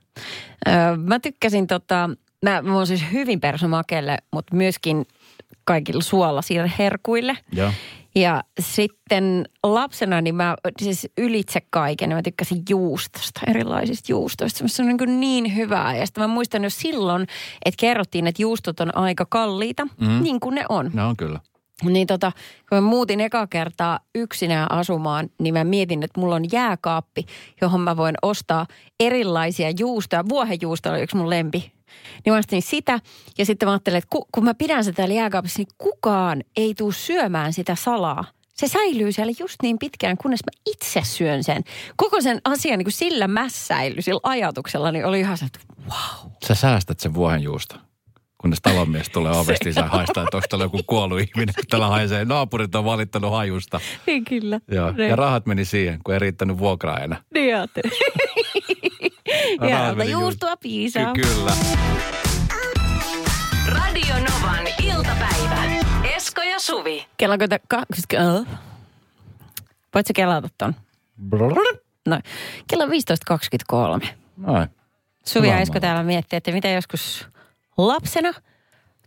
Öö, 0.68 0.98
mä 0.98 1.20
tykkäsin 1.20 1.68
tota, 1.68 2.10
mä, 2.44 2.62
mä 2.62 2.76
oon 2.76 2.88
siis 2.88 3.04
hyvin 3.12 3.42
persomakelle, 3.42 4.18
mutta 4.32 4.56
myöskin 4.56 5.06
kaikilla 5.66 6.02
suolasille 6.02 6.72
herkuille. 6.80 7.38
Joo. 7.52 7.72
Ja 8.16 8.44
sitten 8.60 9.46
lapsena 9.64 10.22
niin 10.22 10.36
mä 10.36 10.56
siis 10.82 11.08
ylitse 11.18 11.62
kaiken, 11.70 12.10
niin 12.10 12.18
mä 12.18 12.22
tykkäsin 12.22 12.64
juustosta, 12.70 13.42
erilaisista 13.48 14.12
juustoista. 14.12 14.68
Se 14.68 14.82
on 14.82 14.88
niin, 14.88 14.98
kuin 14.98 15.20
niin 15.20 15.56
hyvää. 15.56 15.96
Ja 15.96 16.06
sitten 16.06 16.24
mä 16.24 16.28
muistan 16.28 16.64
jo 16.64 16.70
silloin, 16.70 17.22
että 17.66 17.80
kerrottiin, 17.80 18.28
että 18.28 18.42
juustot 18.42 18.80
on 18.80 18.98
aika 18.98 19.26
kalliita, 19.30 19.86
mm. 19.86 20.24
niin 20.24 20.40
kuin 20.40 20.56
ne 20.56 20.66
on. 20.70 20.92
Ne 20.94 21.04
on 21.04 21.18
kyllä. 21.18 21.40
Niin 21.84 22.08
tota, 22.08 22.32
kun 22.70 22.78
mä 22.78 22.82
muutin 22.82 23.22
eka 23.22 23.48
kertaa 23.48 24.00
yksinään 24.16 24.72
asumaan, 24.72 25.30
niin 25.40 25.54
mä 25.54 25.64
mietin, 25.64 26.04
että 26.04 26.20
mulla 26.20 26.36
on 26.36 26.46
jääkaappi, 26.52 27.26
johon 27.62 27.82
mä 27.82 27.98
voin 27.98 28.16
ostaa 28.22 28.66
erilaisia 29.00 29.72
juustoja. 29.80 30.30
Vuohenjuusto 30.30 30.90
oli 30.90 31.02
yksi 31.02 31.18
mun 31.18 31.30
lempi 31.30 31.74
niin 32.26 32.34
mä 32.34 32.38
ostin 32.38 32.62
sitä 32.62 33.00
ja 33.38 33.46
sitten 33.46 33.68
mä 33.68 33.72
ajattelin, 33.72 33.98
että 33.98 34.18
kun 34.32 34.44
mä 34.44 34.54
pidän 34.54 34.84
sitä 34.84 34.96
täällä 34.96 35.14
jääkaapissa, 35.14 35.60
niin 35.60 35.76
kukaan 35.78 36.44
ei 36.58 36.74
tule 36.76 36.94
syömään 36.94 37.54
sitä 37.54 37.76
salaa. 37.76 38.26
Se 38.54 38.68
säilyy 38.68 39.12
siellä 39.12 39.34
just 39.40 39.56
niin 39.62 39.80
pitkään, 39.80 40.18
kunnes 40.18 40.40
mä 40.46 40.72
itse 40.72 41.02
syön 41.04 41.44
sen. 41.44 41.64
Koko 41.96 42.22
sen 42.22 42.42
asian 42.46 42.78
niin 42.78 42.86
kuin 42.86 42.94
sillä 42.94 43.28
mässäily, 43.28 44.02
sillä 44.02 44.20
ajatuksella, 44.24 44.92
niin 44.92 45.06
oli 45.06 45.20
ihan 45.20 45.38
se, 45.38 45.46
että 45.46 45.60
wow. 45.90 46.32
Sä 46.48 46.56
säästät 46.56 47.00
sen 47.00 47.14
vuohenjuusta 47.14 47.80
kunnes 48.44 48.62
talonmies 48.62 49.10
tulee 49.10 49.32
ovesta, 49.40 49.66
niin 49.66 49.88
haistaa, 49.88 50.24
että 50.24 50.38
onko 50.38 50.48
täällä 50.50 50.66
joku 50.66 50.80
kuollut 50.88 51.20
ihminen. 51.20 51.56
Täällä 51.70 51.88
haisee, 51.88 52.26
naapurit 52.26 52.76
on 52.76 52.86
valittanut 52.86 53.32
hajusta. 53.32 53.80
Niin 54.08 54.26
kyllä. 54.26 54.60
Joo. 54.68 54.92
Niin. 54.92 55.10
Ja 55.10 55.16
rahat 55.16 55.46
meni 55.46 55.66
siihen, 55.66 56.00
kun 56.04 56.14
ei 56.14 56.20
riittänyt 56.20 56.58
vuokraa 56.58 57.00
enää. 57.00 57.22
Niin 57.34 57.56
ajattelin. 57.56 57.92
ja 59.70 60.04
juustoa 60.04 60.58
piisaa. 60.58 61.14
Ky- 61.14 61.22
kyllä. 61.22 61.52
Radio 63.68 64.16
Novan 64.16 64.68
iltapäivä. 64.84 65.64
Esko 66.16 66.42
ja 66.42 66.60
Suvi. 66.60 67.06
Kello 67.18 67.38
kun 67.38 67.48
äh. 68.20 68.60
Voitko 69.94 70.12
kelata 70.16 70.50
ton? 70.58 70.76
No, 72.06 72.20
kello 72.68 72.86
15.23. 72.86 74.08
Noin. 74.38 74.68
Suvi 75.26 75.48
ja 75.48 75.60
Esko 75.60 75.80
täällä 75.80 76.04
miettii, 76.04 76.38
että 76.38 76.52
mitä 76.52 76.68
joskus 76.70 77.28
lapsena 77.78 78.34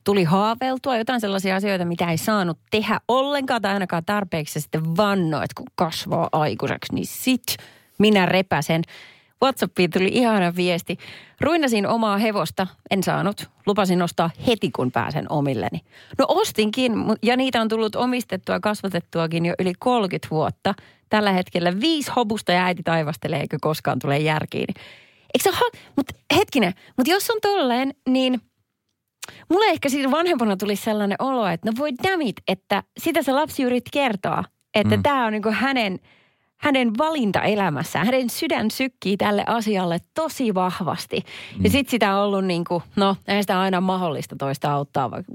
tuli 0.04 0.24
haaveiltua 0.24 0.96
jotain 0.96 1.20
sellaisia 1.20 1.56
asioita, 1.56 1.84
mitä 1.84 2.10
ei 2.10 2.18
saanut 2.18 2.58
tehdä 2.70 3.00
ollenkaan 3.08 3.62
tai 3.62 3.72
ainakaan 3.72 4.04
tarpeeksi. 4.04 4.56
Ja 4.56 4.62
sitten 4.62 4.96
vannoi, 4.96 5.44
että 5.44 5.54
kun 5.56 5.66
kasvaa 5.74 6.28
aikuiseksi, 6.32 6.94
niin 6.94 7.06
sit 7.06 7.56
minä 7.98 8.26
repäsen. 8.26 8.82
WhatsAppiin 9.42 9.90
tuli 9.90 10.08
ihana 10.12 10.56
viesti. 10.56 10.96
Ruinasin 11.40 11.86
omaa 11.86 12.18
hevosta, 12.18 12.66
en 12.90 13.02
saanut. 13.02 13.50
Lupasin 13.66 14.02
ostaa 14.02 14.30
heti, 14.46 14.70
kun 14.70 14.92
pääsen 14.92 15.26
omilleni. 15.28 15.80
No 16.18 16.24
ostinkin, 16.28 16.92
ja 17.22 17.36
niitä 17.36 17.60
on 17.60 17.68
tullut 17.68 17.96
omistettua 17.96 18.54
ja 18.54 18.60
kasvatettuakin 18.60 19.46
jo 19.46 19.54
yli 19.58 19.72
30 19.78 20.28
vuotta. 20.30 20.74
Tällä 21.08 21.32
hetkellä 21.32 21.80
viisi 21.80 22.12
hobusta 22.16 22.52
ja 22.52 22.64
äiti 22.64 22.82
taivastelee, 22.82 23.40
eikö 23.40 23.56
koskaan 23.60 23.98
tule 23.98 24.18
järkiin. 24.18 24.66
Eikö 25.34 25.42
se 25.42 25.48
ole, 25.48 25.80
mutta 25.96 26.14
hetkinen, 26.36 26.72
mutta 26.96 27.10
jos 27.10 27.30
on 27.30 27.38
tolleen, 27.42 27.94
niin 28.08 28.40
mulle 29.48 29.66
ehkä 29.66 29.88
siinä 29.88 30.10
vanhempana 30.10 30.56
tuli 30.56 30.76
sellainen 30.76 31.16
olo, 31.20 31.46
että 31.46 31.70
no 31.70 31.72
voi 31.78 31.90
damit, 32.02 32.36
että 32.48 32.82
sitä 32.98 33.22
se 33.22 33.32
lapsi 33.32 33.62
yritti 33.62 33.90
kertoa, 33.92 34.44
että 34.74 34.96
mm. 34.96 35.02
tämä 35.02 35.26
on 35.26 35.32
niin 35.32 35.52
hänen– 35.52 35.98
hänen 36.56 36.98
valinta 36.98 37.42
elämässään. 37.42 38.06
Hänen 38.06 38.30
sydän 38.30 38.70
sykkii 38.70 39.16
tälle 39.16 39.44
asialle 39.46 39.98
tosi 40.14 40.54
vahvasti. 40.54 41.16
Mm. 41.56 41.64
Ja 41.64 41.70
sitten 41.70 41.90
sitä 41.90 42.16
on 42.16 42.24
ollut 42.24 42.44
niin 42.44 42.64
kuin, 42.64 42.82
no 42.96 43.16
ei 43.28 43.42
sitä 43.42 43.60
aina 43.60 43.80
mahdollista 43.80 44.36
toista 44.38 44.72
auttaa, 44.72 45.10
vaikka 45.10 45.32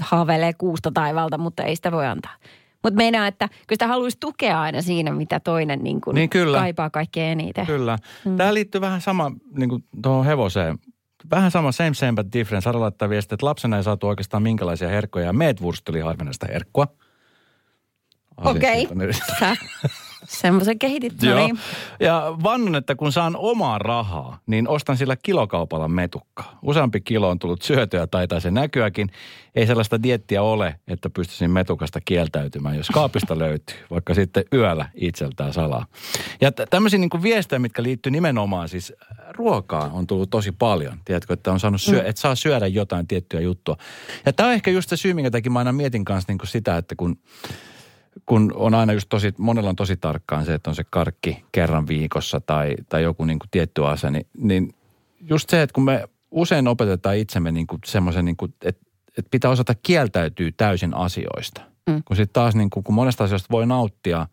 haavelee 0.00 0.52
kuusta 0.52 0.90
taivalta, 0.94 1.38
mutta 1.38 1.62
ei 1.62 1.76
sitä 1.76 1.92
voi 1.92 2.06
antaa. 2.06 2.34
Mutta 2.82 2.96
meinaa, 2.96 3.26
että 3.26 3.48
kyllä 3.48 3.74
sitä 3.74 3.86
haluaisi 3.86 4.16
tukea 4.20 4.60
aina 4.60 4.82
siinä, 4.82 5.12
mitä 5.12 5.40
toinen 5.40 5.84
niin 5.84 6.00
kuin 6.00 6.14
niin 6.14 6.30
kyllä. 6.30 6.58
kaipaa 6.58 6.90
kaikkein 6.90 7.40
eniten. 7.40 7.66
Kyllä. 7.66 7.98
Mm. 8.24 8.36
Tämä 8.36 8.54
liittyy 8.54 8.80
vähän 8.80 9.00
sama 9.00 9.32
niin 9.56 9.68
kuin 9.68 9.84
tuohon 10.02 10.26
hevoseen. 10.26 10.78
Vähän 11.30 11.50
sama 11.50 11.72
same 11.72 11.94
same 11.94 12.12
but 12.12 12.32
different. 12.32 12.64
Sara 12.64 12.80
laittaa 12.80 13.08
viestiä, 13.08 13.34
että 13.34 13.46
lapsena 13.46 13.76
ei 13.76 13.82
saatu 13.82 14.08
oikeastaan 14.08 14.42
minkälaisia 14.42 14.88
herkkoja. 14.88 15.32
Meet 15.32 15.60
vursteli 15.60 16.00
harvinaista 16.00 16.46
herkkua. 16.46 16.86
Okei. 18.36 18.88
Okay. 18.92 19.06
Semmoisen 20.24 20.78
kehitit, 20.78 21.22
no 21.22 21.36
niin. 21.36 21.58
Ja 22.00 22.36
vannon, 22.42 22.74
että 22.74 22.94
kun 22.94 23.12
saan 23.12 23.36
omaa 23.36 23.78
rahaa, 23.78 24.38
niin 24.46 24.68
ostan 24.68 24.96
sillä 24.96 25.16
kilokaupalla 25.16 25.88
metukkaa. 25.88 26.58
Useampi 26.62 27.00
kilo 27.00 27.28
on 27.28 27.38
tullut 27.38 27.62
syötyä, 27.62 28.06
taitaa 28.06 28.40
se 28.40 28.50
näkyäkin. 28.50 29.10
Ei 29.54 29.66
sellaista 29.66 30.02
diettiä 30.02 30.42
ole, 30.42 30.74
että 30.88 31.10
pystyisin 31.10 31.50
metukasta 31.50 32.00
kieltäytymään, 32.00 32.76
jos 32.76 32.90
kaapista 32.90 33.38
löytyy, 33.38 33.76
vaikka 33.90 34.14
sitten 34.14 34.44
yöllä 34.52 34.88
itseltään 34.94 35.52
salaa. 35.52 35.86
Ja 36.40 36.52
t- 36.52 36.70
tämmöisiä 36.70 36.98
niin 36.98 37.22
viestejä, 37.22 37.58
mitkä 37.58 37.82
liittyy 37.82 38.12
nimenomaan 38.12 38.68
siis 38.68 38.92
äh, 39.02 39.18
ruokaa 39.30 39.90
on 39.92 40.06
tullut 40.06 40.30
tosi 40.30 40.52
paljon. 40.52 40.98
Tiedätkö, 41.04 41.32
että 41.34 41.52
on 41.52 41.60
saanut 41.60 41.80
syö, 41.80 42.02
mm. 42.02 42.08
että 42.08 42.20
saa 42.20 42.34
syödä 42.34 42.66
jotain 42.66 43.06
tiettyä 43.06 43.40
juttua. 43.40 43.76
Ja 44.26 44.32
tämä 44.32 44.48
on 44.48 44.54
ehkä 44.54 44.70
just 44.70 44.88
se 44.88 44.96
syy, 44.96 45.14
minkä 45.14 45.30
takia 45.30 45.52
mä 45.52 45.58
aina 45.58 45.72
mietin 45.72 46.04
kanssa 46.04 46.32
niin 46.32 46.48
sitä, 46.48 46.76
että 46.76 46.94
kun 46.96 47.18
kun 48.26 48.52
on 48.56 48.74
aina 48.74 48.92
just 48.92 49.08
tosi, 49.08 49.34
monella 49.38 49.70
on 49.70 49.76
tosi 49.76 49.96
tarkkaan 49.96 50.44
se, 50.44 50.54
että 50.54 50.70
on 50.70 50.76
se 50.76 50.84
karkki 50.90 51.44
kerran 51.52 51.88
viikossa 51.88 52.40
tai, 52.40 52.74
tai 52.88 53.02
joku 53.02 53.24
niin 53.24 53.38
kuin 53.38 53.50
tietty 53.50 53.86
asia, 53.86 54.10
niin, 54.10 54.26
niin 54.38 54.74
just 55.20 55.50
se, 55.50 55.62
että 55.62 55.74
kun 55.74 55.84
me 55.84 56.08
usein 56.30 56.68
opetetaan 56.68 57.16
itsemme 57.16 57.52
niin 57.52 57.66
kuin 57.66 57.80
semmoisen, 57.84 58.24
niin 58.24 58.36
kuin, 58.36 58.54
että, 58.62 58.86
että 59.18 59.28
pitää 59.30 59.50
osata 59.50 59.74
kieltäytyä 59.82 60.50
täysin 60.56 60.94
asioista. 60.94 61.60
Mm. 61.90 62.02
Kun 62.04 62.16
sitten 62.16 62.32
taas 62.32 62.54
niin 62.54 62.70
kuin, 62.70 62.84
kun 62.84 62.94
monesta 62.94 63.24
asioista 63.24 63.48
voi 63.50 63.66
nauttia 63.66 64.26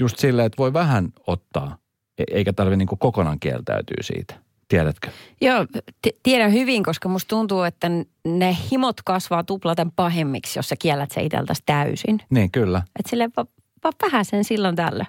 just 0.00 0.18
silleen, 0.18 0.46
että 0.46 0.58
voi 0.58 0.72
vähän 0.72 1.12
ottaa, 1.26 1.78
e-, 2.18 2.24
eikä 2.30 2.52
tarvitse 2.52 2.76
niin 2.76 2.88
kuin 2.88 2.98
kokonaan 2.98 3.40
kieltäytyä 3.40 3.96
siitä. 4.00 4.34
Tiedätkö? 4.68 5.10
Joo, 5.40 5.66
t- 6.02 6.16
tiedän 6.22 6.52
hyvin, 6.52 6.82
koska 6.82 7.08
musta 7.08 7.28
tuntuu, 7.28 7.62
että 7.62 7.90
ne 8.24 8.56
himot 8.70 9.02
kasvaa 9.04 9.44
tuplaten 9.44 9.92
pahemmiksi, 9.92 10.58
jos 10.58 10.68
sä 10.68 10.76
kiellät 10.78 11.10
se 11.10 11.22
itseltäsi 11.22 11.62
täysin. 11.66 12.22
Niin, 12.30 12.50
kyllä. 12.50 12.82
Että 12.98 13.10
sille 13.10 13.30
vaan 13.36 13.46
va 13.84 13.90
vähän 14.02 14.24
sen 14.24 14.44
silloin 14.44 14.76
tällä. 14.76 15.06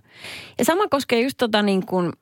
Ja 0.60 0.66
sama 0.66 0.88
koskee 0.88 1.22
just 1.22 1.38
tota 1.38 1.62
niin 1.62 1.86
kuin, 1.86 2.14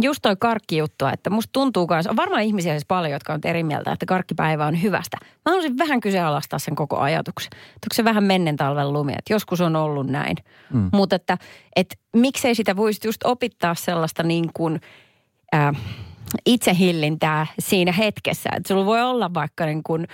just 0.00 0.22
toi 0.22 0.36
karkkijuttua, 0.36 1.12
että 1.12 1.30
musta 1.30 1.52
tuntuu 1.52 1.86
kanssa, 1.86 2.10
on 2.10 2.16
varmaan 2.16 2.42
ihmisiä 2.42 2.72
siis 2.72 2.84
paljon, 2.84 3.12
jotka 3.12 3.32
on 3.32 3.40
eri 3.44 3.62
mieltä, 3.62 3.92
että 3.92 4.06
karkkipäivä 4.06 4.66
on 4.66 4.82
hyvästä. 4.82 5.16
Mä 5.22 5.40
haluaisin 5.46 5.78
vähän 5.78 6.00
kyseenalaistaa 6.00 6.58
sen 6.58 6.74
koko 6.74 6.98
ajatuksen. 6.98 7.50
Onko 7.54 7.94
se 7.94 8.04
vähän 8.04 8.24
mennen 8.24 8.56
talven 8.56 8.92
lumi, 8.92 9.12
että 9.12 9.32
joskus 9.32 9.60
on 9.60 9.76
ollut 9.76 10.06
näin. 10.06 10.36
Mm. 10.72 10.90
Mutta 10.92 11.16
että, 11.16 11.38
että 11.76 11.96
miksei 12.16 12.54
sitä 12.54 12.76
voisi 12.76 13.08
just 13.08 13.24
opittaa 13.24 13.74
sellaista 13.74 14.22
niin 14.22 14.50
kuin, 14.54 14.80
äh, 15.54 15.76
itsehillintää 16.46 17.46
siinä 17.58 17.92
hetkessä. 17.92 18.50
Että 18.56 18.68
sulla 18.68 18.86
voi 18.86 19.02
olla 19.02 19.34
vaikka 19.34 19.66
niin 19.66 19.82
kuin 19.82 20.06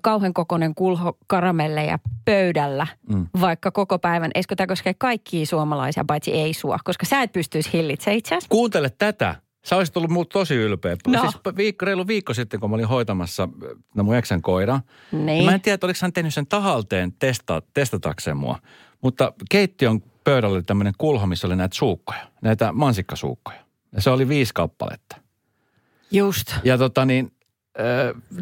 kauhean 0.00 0.34
kokoinen 0.34 0.74
kulho 0.74 1.18
karamelleja 1.26 1.98
pöydällä, 2.24 2.86
mm. 3.12 3.26
vaikka 3.40 3.70
koko 3.70 3.98
päivän. 3.98 4.30
Eikö 4.34 4.56
tämä 4.56 4.66
koskee 4.66 4.94
kaikkia 4.94 5.46
suomalaisia, 5.46 6.04
paitsi 6.06 6.32
ei 6.32 6.54
sua, 6.54 6.78
koska 6.84 7.06
sä 7.06 7.22
et 7.22 7.32
pystyisi 7.32 7.72
hillitsemään 7.72 8.18
itse 8.18 8.34
asiassa. 8.34 8.48
Kuuntele 8.48 8.90
tätä. 8.98 9.34
Sä 9.64 9.76
olisit 9.76 9.96
ollut 9.96 10.10
muut 10.10 10.28
tosi 10.28 10.54
ylpeä. 10.54 10.96
No. 11.06 11.20
Siis 11.20 11.36
viikko, 11.56 11.84
reilu 11.84 12.06
viikko 12.06 12.34
sitten, 12.34 12.60
kun 12.60 12.70
mä 12.70 12.74
olin 12.74 12.88
hoitamassa 12.88 13.48
no 13.94 14.04
mun 14.04 14.16
eksän 14.16 14.42
koira. 14.42 14.80
Niin. 15.12 15.44
Mä 15.44 15.54
en 15.54 15.60
tiedä, 15.60 15.78
oliko 15.82 15.98
hän 16.02 16.12
tehnyt 16.12 16.34
sen 16.34 16.46
tahalteen 16.46 17.12
testa, 17.12 17.62
testatakseen 17.74 18.36
mua. 18.36 18.58
Mutta 19.02 19.32
keittiön 19.50 20.02
pöydällä 20.24 20.54
oli 20.54 20.62
tämmöinen 20.62 20.94
kulho, 20.98 21.26
missä 21.26 21.46
oli 21.46 21.56
näitä 21.56 21.76
suukkoja. 21.76 22.26
Näitä 22.42 22.72
mansikkasuukkoja. 22.72 23.58
Ja 23.92 24.02
se 24.02 24.10
oli 24.10 24.28
viisi 24.28 24.54
kappaletta. 24.54 25.16
Just. 26.10 26.54
Ja 26.64 26.78
tota 26.78 27.04
niin, 27.04 27.32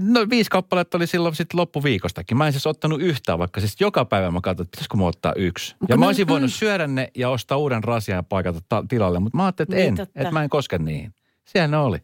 no 0.00 0.20
viisi 0.30 0.50
kappaletta 0.50 0.96
oli 0.98 1.06
silloin 1.06 1.34
sitten 1.34 1.60
loppuviikostakin. 1.60 2.36
Mä 2.38 2.46
en 2.46 2.52
siis 2.52 2.66
ottanut 2.66 3.00
yhtään, 3.00 3.38
vaikka 3.38 3.60
siis 3.60 3.76
joka 3.80 4.04
päivä 4.04 4.30
mä 4.30 4.40
katsoin, 4.40 4.64
että 4.64 4.70
pitäisikö 4.76 4.96
mä 4.96 5.04
ottaa 5.06 5.32
yksi. 5.36 5.76
Ja 5.88 5.96
mä 5.96 6.06
olisin 6.06 6.28
voinut 6.28 6.52
syödä 6.52 6.86
ne 6.86 7.10
ja 7.14 7.28
ostaa 7.28 7.58
uuden 7.58 7.84
rasian 7.84 8.16
ja 8.16 8.22
paikata 8.22 8.60
ta- 8.68 8.84
tilalle, 8.88 9.18
mutta 9.20 9.36
mä 9.36 9.44
ajattelin, 9.44 9.68
että 9.72 9.76
Niin, 9.76 9.88
en, 9.88 9.96
totta. 9.96 10.20
että 10.20 10.32
mä 10.32 10.42
en 10.42 10.50
koske 10.50 10.78
niihin. 10.78 11.14
Siellä 11.44 11.68
ne 11.68 11.76
oli. 11.76 11.98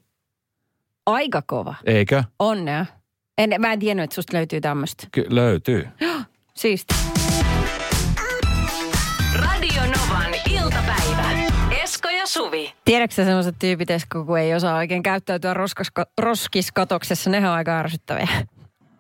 Aika 1.07 1.42
kova. 1.46 1.75
Eikö? 1.87 2.25
Onnea. 2.38 2.87
En, 3.38 3.51
mä 3.59 3.72
en 3.72 3.79
tiennyt, 3.79 4.05
että 4.05 4.14
susta 4.14 4.37
löytyy 4.37 4.61
tämmöistä. 4.61 5.07
Ky- 5.12 5.27
löytyy. 5.29 5.88
Siisti. 6.55 6.94
Suvi. 12.33 12.75
Tiedätkö 12.85 13.14
sä 13.14 13.25
sellaiset 13.25 13.57
tyypit, 13.59 13.90
Esko, 13.90 14.25
kun 14.25 14.38
ei 14.38 14.55
osaa 14.55 14.77
oikein 14.77 15.03
käyttäytyä 15.03 15.55
roskaska, 15.55 16.07
roskiskatoksessa, 16.21 17.31
ne 17.31 17.38
on 17.38 17.45
aika 17.45 17.79
ärsyttäviä. 17.79 18.29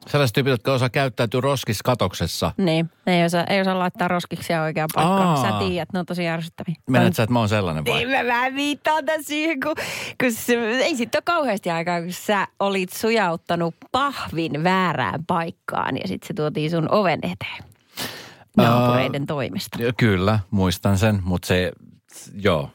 Sellaiset 0.06 0.34
tyypit, 0.34 0.50
jotka 0.50 0.72
osaa 0.72 0.90
käyttäytyä 0.90 1.40
roskiskatoksessa. 1.40 2.52
niin, 2.56 2.90
ne 3.06 3.18
ei 3.20 3.24
osaa, 3.24 3.44
ei 3.44 3.60
osaa 3.60 3.78
laittaa 3.78 4.08
roskiksia 4.08 4.62
oikeaan 4.62 4.88
paikkaan. 4.94 5.28
Aa. 5.28 5.42
Sä 5.42 5.66
tiedät, 5.66 5.88
ne 5.92 5.98
on 5.98 6.06
tosi 6.06 6.28
ärsyttäviä. 6.28 6.74
Menet 6.90 7.14
sä, 7.14 7.22
että 7.22 7.32
mä 7.32 7.38
oon 7.38 7.48
sellainen 7.48 7.84
vai? 7.84 7.94
Niin 7.94 8.10
mä 8.10 8.24
vähän 8.24 8.54
viittaan 8.54 9.04
tässä 9.04 9.28
siihen, 9.28 9.60
kun, 9.60 9.74
kun 10.20 10.32
se, 10.32 10.54
ei 10.54 10.96
sitten 10.96 11.18
ole 11.18 11.22
kauheasti 11.24 11.70
aikaa, 11.70 12.00
kun 12.00 12.12
sä 12.12 12.48
olit 12.60 12.92
sujauttanut 12.92 13.74
pahvin 13.92 14.64
väärään 14.64 15.26
paikkaan 15.26 15.96
ja 15.96 16.08
sitten 16.08 16.28
se 16.28 16.34
tuotiin 16.34 16.70
sun 16.70 16.90
oven 16.90 17.20
eteen 17.22 17.64
naapureiden 18.56 19.26
toimesta. 19.26 19.82
Ja 19.82 19.92
Kyllä, 19.92 20.38
muistan 20.50 20.98
sen, 20.98 21.20
mutta 21.24 21.48
se, 21.48 21.72
joo, 22.34 22.70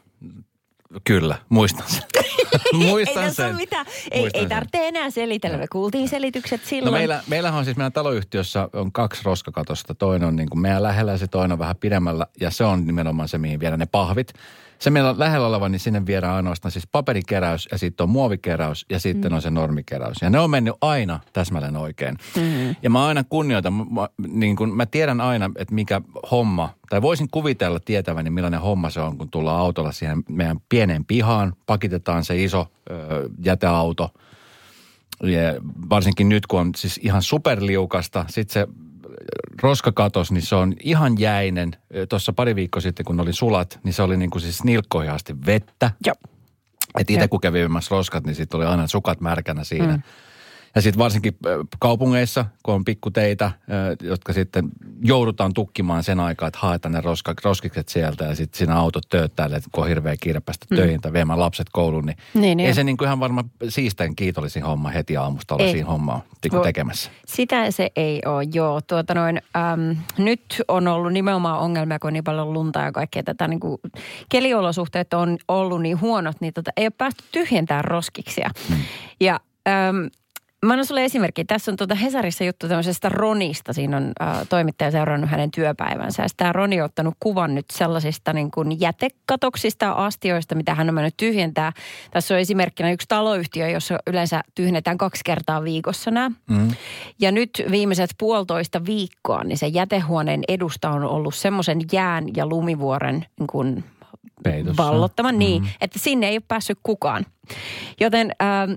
kyllä, 1.03 1.35
muistan 1.49 1.85
sen. 1.87 2.03
muistan 2.87 3.23
ei 3.23 3.33
sen. 3.33 3.55
mitään, 3.55 3.85
ei, 4.11 4.19
Muistan 4.21 4.39
ei 4.39 4.43
sen. 4.43 4.49
tarvitse 4.49 4.87
enää 4.87 5.09
selitellä. 5.09 5.57
Me 5.57 5.67
kuultiin 5.71 6.09
selitykset 6.09 6.61
No 6.61 6.67
silloin. 6.67 6.93
meillä, 6.93 7.23
meillähän 7.27 7.59
on 7.59 7.65
siis 7.65 7.77
meidän 7.77 7.93
taloyhtiössä 7.93 8.69
on 8.73 8.91
kaksi 8.91 9.21
roskakatosta. 9.25 9.95
Toinen 9.95 10.27
on 10.27 10.35
niin 10.35 10.49
kuin 10.49 10.59
meidän 10.61 10.83
lähellä 10.83 11.11
ja 11.11 11.17
se 11.17 11.27
toinen 11.27 11.51
on 11.51 11.59
vähän 11.59 11.75
pidemmällä. 11.75 12.27
Ja 12.39 12.51
se 12.51 12.63
on 12.63 12.87
nimenomaan 12.87 13.29
se, 13.29 13.37
mihin 13.37 13.59
viedään 13.59 13.79
ne 13.79 13.85
pahvit. 13.85 14.33
Se 14.79 14.89
meillä 14.89 15.09
on 15.09 15.19
lähellä 15.19 15.47
oleva, 15.47 15.69
niin 15.69 15.79
sinne 15.79 16.05
viedään 16.05 16.35
ainoastaan 16.35 16.71
siis 16.71 16.87
paperikeräys 16.91 17.67
ja 17.71 17.77
sitten 17.77 18.03
on 18.03 18.09
muovikeräys 18.09 18.85
ja 18.89 18.99
sitten 18.99 19.31
mm. 19.31 19.35
on 19.35 19.41
se 19.41 19.49
normikeräys. 19.49 20.17
Ja 20.21 20.29
ne 20.29 20.39
on 20.39 20.49
mennyt 20.49 20.73
aina 20.81 21.19
täsmälleen 21.33 21.77
oikein. 21.77 22.17
Mm-hmm. 22.35 22.75
Ja 22.83 22.89
mä 22.89 23.05
aina 23.05 23.23
kunnioitan, 23.23 23.73
mä, 23.73 24.09
niin 24.27 24.55
kuin 24.55 24.75
mä 24.75 24.85
tiedän 24.85 25.21
aina, 25.21 25.49
että 25.55 25.75
mikä 25.75 26.01
homma, 26.31 26.69
tai 26.89 27.01
voisin 27.01 27.27
kuvitella 27.31 27.79
tietäväni, 27.79 28.29
millainen 28.29 28.61
homma 28.61 28.89
se 28.89 28.99
on, 28.99 29.17
kun 29.17 29.29
tullaan 29.29 29.59
autolla 29.59 29.91
siihen 29.91 30.23
meidän 30.29 30.57
pieneen 30.69 31.05
pihaan, 31.05 31.53
pakitetaan 31.65 32.25
se 32.25 32.43
iso 32.43 32.67
ö, 32.89 33.29
jäteauto– 33.43 34.09
ja 35.23 35.39
varsinkin 35.89 36.29
nyt, 36.29 36.47
kun 36.47 36.59
on 36.59 36.71
siis 36.75 36.99
ihan 37.03 37.21
superliukasta, 37.21 38.25
sitten 38.29 38.53
se 38.53 38.67
roskakatos, 39.61 40.31
niin 40.31 40.41
se 40.41 40.55
on 40.55 40.73
ihan 40.83 41.19
jäinen. 41.19 41.71
Tuossa 42.09 42.33
pari 42.33 42.55
viikkoa 42.55 42.81
sitten, 42.81 43.05
kun 43.05 43.19
oli 43.19 43.33
sulat, 43.33 43.79
niin 43.83 43.93
se 43.93 44.01
oli 44.03 44.17
niin 44.17 44.29
kuin 44.29 44.41
siis 44.41 44.63
nilkkoihin 44.63 45.11
asti 45.11 45.35
vettä. 45.45 45.91
Joo. 46.05 46.15
Että 46.99 47.13
itse 47.13 47.27
kun 47.27 47.41
kävi 47.41 47.59
viemässä 47.59 47.95
roskat, 47.95 48.25
niin 48.25 48.35
sitten 48.35 48.57
oli 48.57 48.65
aina 48.65 48.87
sukat 48.87 49.21
märkänä 49.21 49.63
siinä. 49.63 49.97
Mm. 49.97 50.03
Ja 50.75 50.81
sitten 50.81 50.99
varsinkin 50.99 51.37
kaupungeissa, 51.79 52.45
kun 52.63 52.73
on 52.73 52.85
pikkuteitä, 52.85 53.51
jotka 54.01 54.33
sitten 54.33 54.69
joudutaan 55.03 55.53
tukkimaan 55.53 56.03
sen 56.03 56.19
aikaa, 56.19 56.47
että 56.47 56.59
haetaan 56.61 56.91
ne 56.91 57.01
roska, 57.01 57.33
roskikset 57.43 57.87
sieltä 57.89 58.23
ja 58.25 58.35
sitten 58.35 58.57
siinä 58.57 58.75
autot 58.75 59.03
tööttäilee, 59.09 59.59
kun 59.71 59.83
on 59.83 59.89
hirveä 59.89 60.15
kiire 60.21 60.39
päästä 60.39 60.65
töihin 60.75 61.01
tai 61.01 61.13
viemään 61.13 61.39
lapset 61.39 61.67
kouluun, 61.71 62.05
niin, 62.05 62.17
Niin, 62.33 62.43
ei 62.59 62.65
niin. 62.65 62.75
se 62.75 62.83
niin 62.83 62.97
kuin 62.97 63.05
ihan 63.05 63.19
varmaan 63.19 63.51
siisten 63.69 64.15
kiitollisin 64.15 64.63
homma 64.63 64.89
heti 64.89 65.17
aamusta 65.17 65.55
olla 65.55 65.65
Ei. 65.65 65.71
siinä 65.71 65.87
hommaa 65.89 66.21
Vo- 66.53 66.63
tekemässä. 66.63 67.11
Sitä 67.27 67.71
se 67.71 67.91
ei 67.95 68.21
ole, 68.25 68.43
joo. 68.53 68.81
Tuota 68.81 69.13
noin, 69.13 69.41
äm, 69.55 69.95
nyt 70.17 70.61
on 70.67 70.87
ollut 70.87 71.13
nimenomaan 71.13 71.59
ongelmia, 71.59 71.99
kun 71.99 72.07
on 72.07 72.13
niin 72.13 72.23
paljon 72.23 72.53
lunta 72.53 72.79
ja 72.79 72.91
kaikkea 72.91 73.23
tätä. 73.23 73.47
Niin 73.47 73.59
kuin, 73.59 73.77
keliolosuhteet 74.29 75.13
on 75.13 75.37
ollut 75.47 75.81
niin 75.81 76.01
huonot, 76.01 76.35
niin 76.41 76.53
tota, 76.53 76.71
ei 76.77 76.85
ole 76.85 76.91
päästy 76.97 77.23
tyhjentämään 77.31 77.85
roskiksia. 77.85 78.49
Hmm. 78.69 78.77
Ja 79.19 79.39
äm, 79.67 80.09
Mä 80.65 80.73
annan 80.73 80.85
sulle 80.85 81.05
esimerkki. 81.05 81.45
Tässä 81.45 81.71
on 81.71 81.77
tuota 81.77 81.95
Hesarissa 81.95 82.43
juttu 82.43 82.67
tämmöisestä 82.67 83.09
Ronista. 83.09 83.73
Siinä 83.73 83.97
on 83.97 84.11
äh, 84.21 84.47
toimittaja 84.49 84.91
seurannut 84.91 85.29
hänen 85.29 85.51
työpäivänsä. 85.51 86.23
Ja 86.23 86.27
tämä 86.37 86.53
Roni 86.53 86.81
on 86.81 86.85
ottanut 86.85 87.13
kuvan 87.19 87.55
nyt 87.55 87.65
sellaisista 87.71 88.33
niin 88.33 88.51
kuin 88.51 88.79
jätekatoksista 88.79 89.91
astioista, 89.91 90.55
mitä 90.55 90.75
hän 90.75 90.89
on 90.89 90.95
mennyt 90.95 91.17
tyhjentää. 91.17 91.71
Tässä 92.11 92.33
on 92.33 92.39
esimerkkinä 92.39 92.91
yksi 92.91 93.07
taloyhtiö, 93.07 93.69
jossa 93.69 93.99
yleensä 94.07 94.41
tyhjennetään 94.55 94.97
kaksi 94.97 95.21
kertaa 95.25 95.63
viikossa 95.63 96.11
nämä. 96.11 96.31
Mm. 96.49 96.71
Ja 97.19 97.31
nyt 97.31 97.63
viimeiset 97.71 98.09
puolitoista 98.17 98.85
viikkoa, 98.85 99.43
niin 99.43 99.57
se 99.57 99.67
jätehuoneen 99.67 100.43
edusta 100.47 100.89
on 100.89 101.03
ollut 101.03 101.35
semmoisen 101.35 101.81
jään 101.91 102.25
ja 102.35 102.45
lumivuoren 102.45 103.25
niin 103.39 103.47
kuin 103.47 103.83
Peitossa. 104.43 104.83
vallottaman 104.83 105.39
niin, 105.39 105.69
että 105.81 105.99
sinne 105.99 106.27
ei 106.27 106.35
ole 106.35 106.43
päässyt 106.47 106.79
kukaan. 106.83 107.25
Joten 107.99 108.31
ähm, 108.41 108.71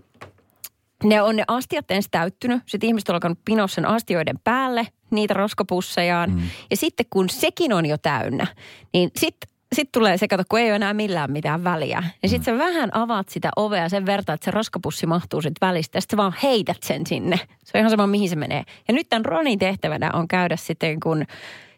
ne 1.04 1.22
on 1.22 1.36
ne 1.36 1.44
astiat 1.48 1.90
ensin 1.90 2.10
täyttynyt, 2.10 2.62
sitten 2.66 2.88
ihmiset 2.88 3.08
on 3.08 3.14
alkanut 3.14 3.38
pinoa 3.44 3.66
sen 3.66 3.86
astioiden 3.86 4.38
päälle, 4.44 4.86
niitä 5.10 5.34
roskapussejaan. 5.34 6.30
Mm. 6.30 6.42
Ja 6.70 6.76
sitten 6.76 7.06
kun 7.10 7.28
sekin 7.28 7.72
on 7.72 7.86
jo 7.86 7.98
täynnä, 7.98 8.46
niin 8.92 9.10
sitten 9.16 9.50
sit 9.74 9.92
tulee 9.92 10.16
se, 10.18 10.28
kato, 10.28 10.42
kun 10.48 10.58
ei 10.58 10.66
ole 10.66 10.76
enää 10.76 10.94
millään 10.94 11.32
mitään 11.32 11.64
väliä. 11.64 12.02
Ja 12.22 12.28
sitten 12.28 12.54
sä 12.54 12.64
vähän 12.64 12.96
avaat 12.96 13.28
sitä 13.28 13.50
ovea 13.56 13.88
sen 13.88 14.06
verran, 14.06 14.34
että 14.34 14.44
se 14.44 14.50
roskapussi 14.50 15.06
mahtuu 15.06 15.42
sitten 15.42 15.68
välistä. 15.68 15.96
Ja 15.96 16.00
sitten 16.00 16.16
sä 16.16 16.22
vaan 16.22 16.34
heität 16.42 16.82
sen 16.82 17.06
sinne. 17.06 17.36
Se 17.64 17.70
on 17.74 17.78
ihan 17.78 17.90
sama, 17.90 18.06
mihin 18.06 18.28
se 18.28 18.36
menee. 18.36 18.62
Ja 18.88 18.94
nyt 18.94 19.08
tämän 19.08 19.24
Ronin 19.24 19.58
tehtävänä 19.58 20.10
on 20.12 20.28
käydä 20.28 20.56
sitten 20.56 21.00
kun 21.00 21.24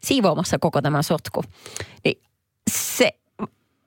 siivoamassa 0.02 0.58
koko 0.58 0.82
tämä 0.82 1.02
sotku. 1.02 1.42
Niin 2.04 2.22
se, 2.70 3.10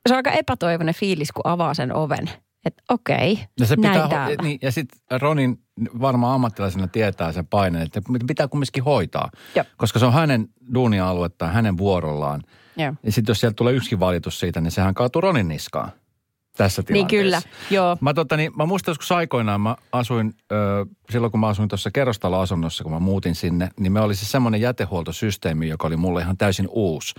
se 0.07 0.13
on 0.13 0.15
aika 0.15 0.31
epätoivoinen 0.31 0.95
fiilis, 0.95 1.31
kun 1.31 1.47
avaa 1.47 1.73
sen 1.73 1.95
oven. 1.95 2.29
Että 2.65 2.83
okei, 2.89 3.39
Ja, 3.59 3.65
se 3.65 3.75
pitää, 3.75 4.09
niin, 4.41 4.59
ja 4.61 4.71
sitten 4.71 5.21
Ronin 5.21 5.59
varmaan 6.01 6.35
ammattilaisena 6.35 6.87
tietää 6.87 7.31
sen 7.31 7.47
paineen, 7.47 7.83
että 7.85 8.01
pitää 8.27 8.47
kumminkin 8.47 8.83
hoitaa. 8.83 9.29
Joo. 9.55 9.65
Koska 9.77 9.99
se 9.99 10.05
on 10.05 10.13
hänen 10.13 10.47
duunia-aluettaan, 10.73 11.53
hänen 11.53 11.77
vuorollaan. 11.77 12.41
Joo. 12.77 12.93
Ja 13.03 13.11
sitten 13.11 13.31
jos 13.31 13.39
sieltä 13.39 13.55
tulee 13.55 13.73
yksikin 13.73 13.99
valitus 13.99 14.39
siitä, 14.39 14.61
niin 14.61 14.71
sehän 14.71 14.93
kaatuu 14.93 15.21
Ronin 15.21 15.47
niskaan 15.47 15.91
tässä 16.57 16.81
Niin 16.89 17.07
tilanteessa. 17.07 17.47
kyllä, 17.49 17.75
joo. 17.75 17.97
Mä, 18.01 18.13
tota, 18.13 18.37
niin, 18.37 18.51
mä 18.57 18.65
muistan 18.65 18.91
joskus 18.91 19.11
aikoinaan, 19.11 19.61
mä 19.61 19.75
asuin, 19.91 20.33
ö, 20.51 20.85
silloin 21.09 21.31
kun 21.31 21.39
mä 21.39 21.47
asuin 21.47 21.69
tuossa 21.69 21.91
kerrostaloasunnossa, 21.91 22.83
kun 22.83 22.93
mä 22.93 22.99
muutin 22.99 23.35
sinne, 23.35 23.69
niin 23.79 23.91
me 23.91 24.01
oli 24.01 24.15
siis 24.15 24.31
semmoinen 24.31 24.61
jätehuoltosysteemi, 24.61 25.67
joka 25.67 25.87
oli 25.87 25.97
mulle 25.97 26.21
ihan 26.21 26.37
täysin 26.37 26.67
uusi. 26.69 27.13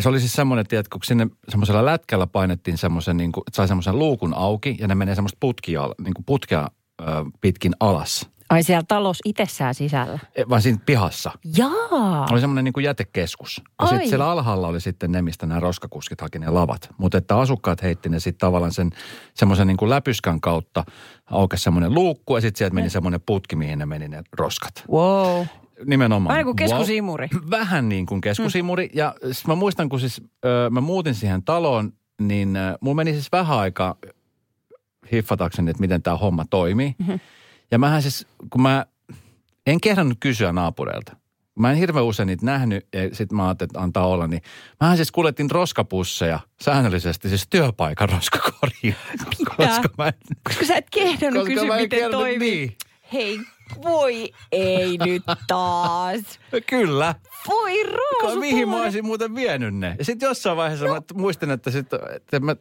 Se 0.00 0.08
oli 0.08 0.20
siis 0.20 0.32
semmoinen, 0.32 0.60
että 0.60 0.90
kun 0.92 1.00
sinne 1.04 1.26
semmoisella 1.48 1.84
lätkällä 1.84 2.26
painettiin 2.26 2.78
semmoisen, 2.78 3.16
niin 3.16 3.32
kuin, 3.32 3.44
sai 3.52 3.68
semmoisen 3.68 3.98
luukun 3.98 4.34
auki 4.34 4.76
ja 4.80 4.88
ne 4.88 4.94
menee 4.94 5.14
semmoista 5.14 5.36
putkia, 5.40 5.88
niin 6.04 6.14
kuin 6.14 6.24
putkea 6.24 6.68
pitkin 7.40 7.72
alas. 7.80 8.30
Ai 8.50 8.62
siellä 8.62 8.84
talous 8.88 9.18
itsessään 9.24 9.74
sisällä. 9.74 10.18
Vaan 10.48 10.62
siinä 10.62 10.78
pihassa. 10.86 11.32
Jaa. 11.56 12.26
Oli 12.30 12.40
semmoinen 12.40 12.64
niin 12.64 12.72
kuin 12.72 12.84
jätekeskus. 12.84 13.62
Ja 13.82 13.86
sitten 13.86 14.08
siellä 14.08 14.30
alhaalla 14.30 14.68
oli 14.68 14.80
sitten 14.80 15.12
ne, 15.12 15.22
mistä 15.22 15.46
nämä 15.46 15.60
roskakuskit 15.60 16.20
haki 16.20 16.38
ne 16.38 16.50
lavat. 16.50 16.90
Mutta 16.98 17.18
että 17.18 17.38
asukkaat 17.38 17.82
heitti 17.82 18.08
ne 18.08 18.20
sitten 18.20 18.40
tavallaan 18.40 18.72
sen 18.72 18.90
semmoisen 19.34 19.66
niin 19.66 19.76
kuin 19.76 19.90
läpyskän 19.90 20.40
kautta 20.40 20.84
aukesi 21.30 21.62
semmoinen 21.62 21.94
luukku 21.94 22.36
ja 22.36 22.40
sitten 22.40 22.58
sieltä 22.58 22.74
meni 22.74 22.90
semmoinen 22.90 23.20
putki, 23.26 23.56
mihin 23.56 23.78
ne 23.78 23.86
meni 23.86 24.08
ne 24.08 24.22
roskat. 24.32 24.84
Wow. 24.90 25.46
Nimenomaan. 25.86 26.32
Vähän 26.32 26.44
kuin 26.44 26.56
keskusimuri. 26.56 27.28
Wow. 27.34 27.50
Vähän 27.50 27.88
niin 27.88 28.06
kuin 28.06 28.20
keskusimuri. 28.20 28.86
Mm. 28.86 28.98
Ja 28.98 29.14
sit 29.32 29.46
mä 29.46 29.54
muistan, 29.54 29.88
kun 29.88 30.00
siis 30.00 30.22
ö, 30.44 30.70
mä 30.70 30.80
muutin 30.80 31.14
siihen 31.14 31.42
taloon, 31.42 31.92
niin 32.20 32.56
ö, 32.56 32.78
mulla 32.80 32.94
meni 32.94 33.12
siis 33.12 33.32
vähän 33.32 33.58
aikaa 33.58 33.94
hiffatakseni, 35.12 35.70
että 35.70 35.80
miten 35.80 36.02
tämä 36.02 36.16
homma 36.16 36.44
toimii. 36.50 36.94
Mm-hmm. 36.98 37.20
Ja 37.70 37.78
mähän 37.78 38.02
siis, 38.02 38.26
kun 38.50 38.62
mä 38.62 38.86
en 39.66 39.80
kehdannut 39.80 40.18
kysyä 40.20 40.52
naapureilta. 40.52 41.16
Mä 41.58 41.70
en 41.70 41.76
hirveän 41.76 42.04
usein 42.04 42.26
niitä 42.26 42.46
nähnyt 42.46 42.86
ja 42.92 43.14
sitten 43.14 43.36
mä 43.36 43.46
ajattelin, 43.46 43.68
että 43.68 43.80
antaa 43.80 44.06
olla. 44.06 44.26
Niin 44.26 44.42
mähän 44.80 44.96
siis 44.96 45.12
kuljettiin 45.12 45.50
roskapusseja 45.50 46.40
säännöllisesti 46.62 47.28
siis 47.28 47.46
työpaikan 47.50 48.08
roskakoriin. 48.08 48.94
Koska, 49.56 49.88
mä 49.98 50.06
en, 50.06 50.12
koska 50.42 50.64
sä 50.64 50.76
et 50.76 50.90
kehdannut 50.90 51.46
kysyä, 51.46 51.76
miten 51.76 52.10
toimii. 52.10 52.38
Niin. 52.38 52.76
Hei, 53.12 53.40
voi 53.82 54.32
ei 54.52 54.98
nyt 55.04 55.22
taas. 55.46 56.20
Kyllä. 56.66 57.14
Voi 57.48 57.82
Roosu, 57.84 58.40
Mihin 58.40 58.68
mä 58.68 58.82
olisin 58.82 59.04
muuten 59.06 59.34
vienyt 59.34 59.74
ne? 59.74 59.96
Ja 59.98 60.04
sitten 60.04 60.26
jossain 60.26 60.56
vaiheessa 60.56 60.86
no. 60.86 60.94
mä 60.94 61.00
muistin, 61.14 61.50
että, 61.50 61.70
sit, 61.70 61.86
että 62.14 62.40
mä 62.40 62.56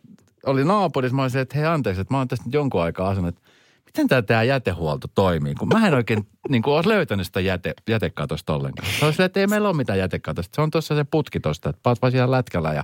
olin 0.45 0.67
naapurissa, 0.67 1.15
mä 1.15 1.21
olisin, 1.21 1.41
että 1.41 1.57
hei 1.57 1.67
anteeksi, 1.67 2.01
että 2.01 2.13
mä 2.13 2.17
oon 2.17 2.27
tässä 2.27 2.45
nyt 2.45 2.53
jonkun 2.53 2.81
aikaa 2.81 3.09
asunut, 3.09 3.29
että 3.35 3.41
miten 3.85 4.07
tämä 4.07 4.21
teidän 4.21 4.47
jätehuolto 4.47 5.07
toimii? 5.15 5.55
Kun 5.55 5.67
mä 5.67 5.87
en 5.87 5.93
oikein 5.93 6.27
niin 6.49 6.61
kuin, 6.61 6.73
olisi 6.75 6.89
löytänyt 6.89 7.25
sitä 7.25 7.39
jäte, 7.39 7.73
jätekatosta 7.89 8.53
ollenkaan. 8.53 8.87
Se 8.99 9.05
olisi, 9.05 9.23
että 9.23 9.39
ei 9.39 9.47
meillä 9.47 9.69
ole 9.69 9.77
mitään 9.77 9.99
jätekatosta. 9.99 10.55
Se 10.55 10.61
on 10.61 10.71
tuossa 10.71 10.95
se 10.95 11.03
putki 11.11 11.39
tuosta, 11.39 11.69
että 11.69 11.79
paat 11.83 12.01
vaan 12.01 12.11
siellä 12.11 12.37
lätkällä 12.37 12.73
ja 12.73 12.83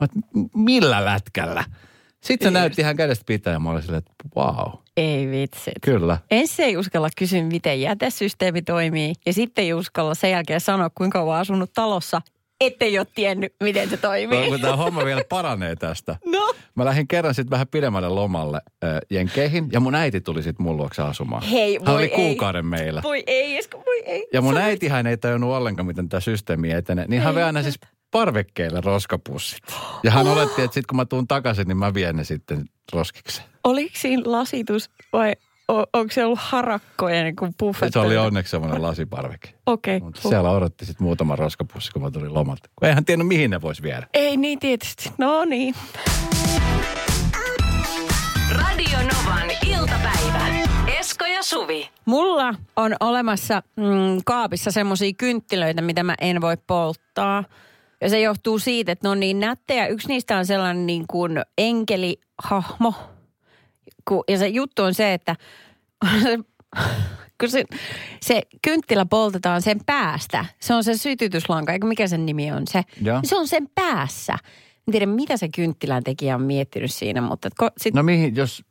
mä, 0.00 0.04
että 0.04 0.18
"M- 0.34 0.62
millä 0.62 1.04
lätkällä? 1.04 1.64
Sitten 2.20 2.46
se 2.46 2.50
näytti 2.50 2.82
ihan 2.82 2.96
kädestä 2.96 3.24
pitää 3.26 3.52
ja 3.52 3.60
mä 3.60 3.70
olin 3.70 3.82
silleen, 3.82 3.98
että 3.98 4.12
wow, 4.36 4.72
Ei 4.96 5.30
vitsit. 5.30 5.72
kyllä. 5.82 6.18
Ensin 6.30 6.64
ei 6.64 6.76
uskalla 6.76 7.08
kysyä, 7.18 7.42
miten 7.42 7.80
jätesysteemi 7.80 8.62
toimii. 8.62 9.12
Ja 9.26 9.32
sitten 9.32 9.64
ei 9.64 9.74
uskalla 9.74 10.14
sen 10.14 10.30
jälkeen 10.30 10.60
sanoa, 10.60 10.90
kuinka 10.94 11.18
kauan 11.18 11.40
asunut 11.40 11.70
talossa, 11.74 12.20
ettei 12.60 12.98
ole 12.98 13.06
tiennyt, 13.14 13.52
miten 13.62 13.90
se 13.90 13.96
toimii. 13.96 14.38
Onko 14.38 14.58
tämä 14.58 14.76
homma 14.76 15.04
vielä 15.04 15.22
paranee 15.28 15.76
tästä? 15.76 16.16
No. 16.26 16.54
Mä 16.74 16.84
lähdin 16.84 17.08
kerran 17.08 17.34
sitten 17.34 17.50
vähän 17.50 17.68
pidemmälle 17.68 18.08
lomalle 18.08 18.60
äh, 18.84 18.90
Jenkeihin 19.10 19.68
ja 19.72 19.80
mun 19.80 19.94
äiti 19.94 20.20
tuli 20.20 20.42
sitten 20.42 20.66
mun 20.66 20.76
luokse 20.76 21.02
asumaan. 21.02 21.42
Hei, 21.42 21.74
Hän 21.76 21.86
voi 21.86 21.94
oli 21.94 22.02
ei. 22.04 22.08
kuukauden 22.10 22.66
meillä. 22.66 23.02
Voi 23.02 23.22
ei, 23.26 23.56
Esko, 23.58 23.82
voi 23.86 24.02
ei. 24.06 24.26
Ja 24.32 24.40
mun 24.40 24.54
Sä- 24.54 24.64
äitihän 24.64 25.06
ei 25.06 25.16
tajunnut 25.16 25.50
ollenkaan, 25.54 25.86
miten 25.86 26.08
tämä 26.08 26.20
systeemi 26.20 26.72
etenee. 26.72 27.06
Niin 27.08 27.22
hän 27.22 27.38
aina 27.38 27.62
siis 27.62 27.78
parvekkeelle 28.10 28.80
roskapussit. 28.80 29.62
Ja 30.02 30.10
hän 30.10 30.26
oletti, 30.32 30.62
että 30.62 30.74
sitten 30.74 30.86
kun 30.88 30.96
mä 30.96 31.04
tuun 31.04 31.28
takaisin, 31.28 31.68
niin 31.68 31.76
mä 31.78 31.94
vien 31.94 32.16
ne 32.16 32.24
sitten 32.24 32.64
roskikseen. 32.92 33.48
Oliko 33.64 33.90
siinä 33.96 34.22
lasitus 34.26 34.90
vai 35.12 35.32
o- 35.72 35.84
onko 35.92 36.12
se 36.14 36.24
ollut 36.24 36.38
harakkoja 36.42 37.22
niin 37.22 37.36
kuin 37.36 37.54
buffet? 37.58 37.92
Se 37.92 37.98
oli 37.98 38.16
onneksi 38.16 38.50
semmoinen 38.50 38.82
lasiparveke. 38.82 39.54
Okei. 39.66 40.00
Mutta 40.00 40.20
siellä 40.28 40.50
odotti 40.50 40.84
sitten 40.86 41.04
muutama 41.04 41.36
roskapussi, 41.36 41.92
kun 41.92 42.02
mä 42.02 42.10
tulin 42.10 42.34
lomalta. 42.34 42.68
Kun 42.76 42.88
eihän 42.88 43.04
tiennyt, 43.04 43.28
mihin 43.28 43.50
ne 43.50 43.60
vois 43.60 43.82
viedä. 43.82 44.06
Ei 44.14 44.36
niin 44.36 44.58
tietysti. 44.58 45.12
No 45.18 45.44
niin. 45.44 45.74
Radio 48.50 48.98
Novan 48.98 49.50
iltapäivä. 49.66 50.46
Esko 50.98 51.24
ja 51.24 51.42
Suvi. 51.42 51.90
Mulla 52.04 52.54
on 52.76 52.94
olemassa 53.00 53.62
mm, 53.76 53.84
kaapissa 54.24 54.70
semmoisia 54.70 55.12
kynttilöitä, 55.18 55.82
mitä 55.82 56.02
mä 56.02 56.14
en 56.20 56.40
voi 56.40 56.56
polttaa. 56.66 57.44
Ja 58.00 58.08
se 58.08 58.20
johtuu 58.20 58.58
siitä, 58.58 58.92
että 58.92 59.06
ne 59.08 59.10
on 59.10 59.20
niin 59.20 59.40
nättejä. 59.40 59.86
Yksi 59.86 60.08
niistä 60.08 60.38
on 60.38 60.46
sellainen 60.46 60.86
niin 60.86 61.04
kuin 61.08 61.32
enkelihahmo. 61.58 62.94
Ku- 64.08 64.24
Ja 64.28 64.38
se 64.38 64.48
juttu 64.48 64.82
on 64.82 64.94
se, 64.94 65.14
että 65.14 65.36
kun 67.40 67.48
se, 67.50 67.64
se 68.22 68.42
kynttilä 68.62 69.06
poltetaan 69.06 69.62
sen 69.62 69.80
päästä. 69.86 70.44
Se 70.60 70.74
on 70.74 70.84
se 70.84 70.96
sytytyslanka, 70.96 71.72
eikö 71.72 71.86
mikä 71.86 72.06
sen 72.06 72.26
nimi 72.26 72.52
on 72.52 72.66
se? 72.66 72.82
Joo. 73.02 73.20
Se 73.24 73.36
on 73.36 73.48
sen 73.48 73.68
päässä. 73.74 74.32
En 74.88 74.92
tiedä, 74.92 75.06
mitä 75.06 75.36
se 75.36 75.48
kynttilän 75.48 76.04
tekijä 76.04 76.34
on 76.34 76.42
miettinyt 76.42 76.92
siinä, 76.92 77.20
mutta 77.20 77.48
ko, 77.58 77.70
sit, 77.78 77.94
No 77.94 78.02
mihin, 78.02 78.36
jos, 78.36 78.64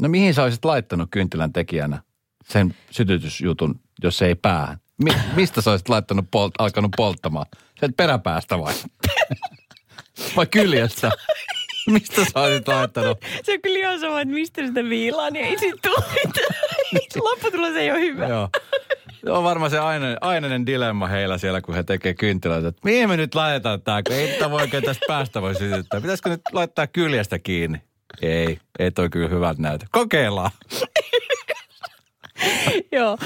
no 0.00 0.08
mihin 0.08 0.34
sä 0.34 0.42
olisit 0.42 0.64
laittanut 0.64 1.08
kynttilän 1.10 1.52
tekijänä 1.52 2.02
sen 2.44 2.74
sytytysjutun, 2.90 3.80
jos 4.02 4.18
se 4.18 4.26
ei 4.26 4.34
päähän? 4.34 4.76
Mi, 5.04 5.10
mistä 5.36 5.60
sä 5.62 5.70
olisit 5.70 5.88
laittanut 5.88 6.26
polt, 6.30 6.54
alkanut 6.58 6.90
polttamaan? 6.96 7.46
Sen 7.82 7.94
peräpäästä 7.94 8.58
vai? 8.58 8.74
vai 10.36 10.46
kyljestä? 10.46 11.10
Mistä 11.90 12.24
sä 12.24 12.40
olisit 12.40 12.68
laittanut? 12.68 13.18
Se 13.42 13.52
on 13.52 13.60
kyllä 13.62 13.78
ihan 13.78 14.00
sama, 14.00 14.20
että 14.20 14.34
mistä 14.34 14.66
sitä 14.66 14.84
viilaa, 14.84 15.30
niin 15.30 15.44
ei 15.44 15.58
siitä 15.58 15.78
tule. 15.82 16.04
Lopputulos 17.30 17.76
ei 17.76 17.90
ole 17.90 18.00
hyvä. 18.00 18.26
Joo. 18.26 18.48
Se 19.24 19.30
on 19.30 19.44
varmaan 19.44 19.70
se 19.70 19.78
ainainen, 19.78 20.18
ainainen 20.20 20.66
dilemma 20.66 21.06
heillä 21.06 21.38
siellä, 21.38 21.60
kun 21.60 21.74
he 21.74 21.82
tekee 21.82 22.14
kynttilöitä. 22.14 22.68
Että 22.68 22.80
mihin 22.84 23.08
me 23.08 23.16
nyt 23.16 23.34
laitetaan 23.34 23.82
tämä, 23.82 24.02
kun 24.02 24.16
ei 24.16 24.32
tätä 24.32 24.50
voi 24.50 24.62
oikein 24.62 24.84
tästä 24.84 25.04
päästä 25.08 25.42
voi 25.42 25.54
sytyttää. 25.54 26.00
Pitäisikö 26.00 26.30
nyt 26.30 26.40
laittaa 26.52 26.86
kyljestä 26.86 27.38
kiinni? 27.38 27.82
Ei, 28.22 28.58
ei 28.78 28.90
toi 28.90 29.10
kyllä 29.10 29.28
hyvältä 29.28 29.62
näytä. 29.62 29.86
Kokeillaan. 29.90 30.50
Joo. 32.92 33.18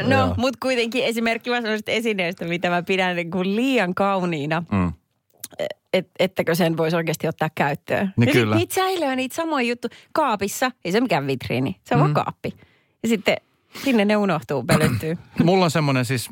Joo. 0.00 0.26
No, 0.26 0.34
mutta 0.36 0.58
kuitenkin 0.62 1.04
esimerkki 1.04 1.50
vaan 1.50 1.62
sellaisesta 1.62 1.90
esineestä, 1.90 2.44
mitä 2.44 2.70
mä 2.70 2.82
pidän 2.82 3.16
niin 3.16 3.30
kuin 3.30 3.56
liian 3.56 3.94
kauniina, 3.94 4.64
Mm. 4.70 4.92
Niin 8.16 8.28
ja 8.28 8.32
kyllä. 8.32 8.56
niitä 8.56 8.74
säilyy 8.74 9.16
niitä 9.16 9.34
samoja 9.34 9.68
juttuja 9.68 9.96
kaapissa. 10.12 10.70
Ei 10.84 10.92
se 10.92 11.00
mikään 11.00 11.26
vitriini, 11.26 11.76
se 11.84 11.94
on 11.94 11.98
mm. 11.98 12.02
vaan 12.02 12.14
kaappi. 12.14 12.52
Ja 13.02 13.08
sitten 13.08 13.36
sinne 13.84 14.04
ne 14.04 14.16
unohtuu, 14.16 14.64
pölyttyy. 14.64 15.18
Mulla 15.44 15.64
on 15.64 15.70
semmoinen 15.70 16.04
siis, 16.04 16.30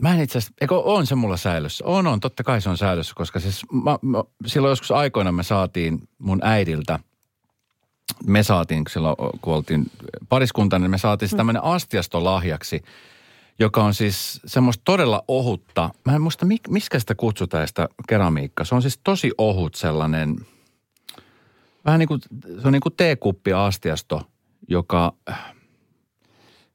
mä 0.00 0.14
en 0.14 0.20
itse 0.20 0.38
asiassa, 0.38 0.54
eikö 0.60 0.78
on 0.78 1.06
se 1.06 1.14
mulla 1.14 1.36
säilössä? 1.36 1.84
On, 1.84 2.06
on, 2.06 2.20
totta 2.20 2.44
kai 2.44 2.60
se 2.60 2.68
on 2.70 2.78
säilössä, 2.78 3.12
koska 3.16 3.40
siis 3.40 3.62
mä, 3.72 3.98
mä, 4.02 4.24
silloin 4.46 4.72
joskus 4.72 4.90
aikoina 4.90 5.32
me 5.32 5.42
saatiin 5.42 5.98
mun 6.18 6.38
äidiltä, 6.42 6.98
me 8.26 8.42
saatiin, 8.42 8.84
kun 8.84 8.90
silloin 8.90 9.16
kun 9.40 9.54
oltiin 9.54 9.90
pariskunta, 10.28 10.78
niin 10.78 10.90
me 10.90 10.98
saatiin 10.98 11.30
mm. 11.32 11.36
tämmöinen 11.36 11.64
astiasto 11.64 12.24
lahjaksi, 12.24 12.82
joka 13.58 13.84
on 13.84 13.94
siis 13.94 14.40
semmoista 14.46 14.82
todella 14.84 15.24
ohutta. 15.28 15.90
Mä 16.04 16.14
en 16.14 16.22
muista, 16.22 16.46
mik, 16.46 16.68
miskä 16.68 16.98
sitä 16.98 17.14
kutsutaan 17.14 17.68
sitä 17.68 17.88
keramiikkaa. 18.08 18.64
Se 18.64 18.74
on 18.74 18.82
siis 18.82 19.00
tosi 19.04 19.30
ohut 19.38 19.74
sellainen, 19.74 20.36
vähän 21.84 21.98
niin 21.98 22.08
kuin, 22.08 22.20
se 22.62 22.66
on 22.66 22.72
niin 22.72 22.80
kuin 22.80 22.96
teekuppi-astiasto, 22.96 24.22
joka, 24.68 25.12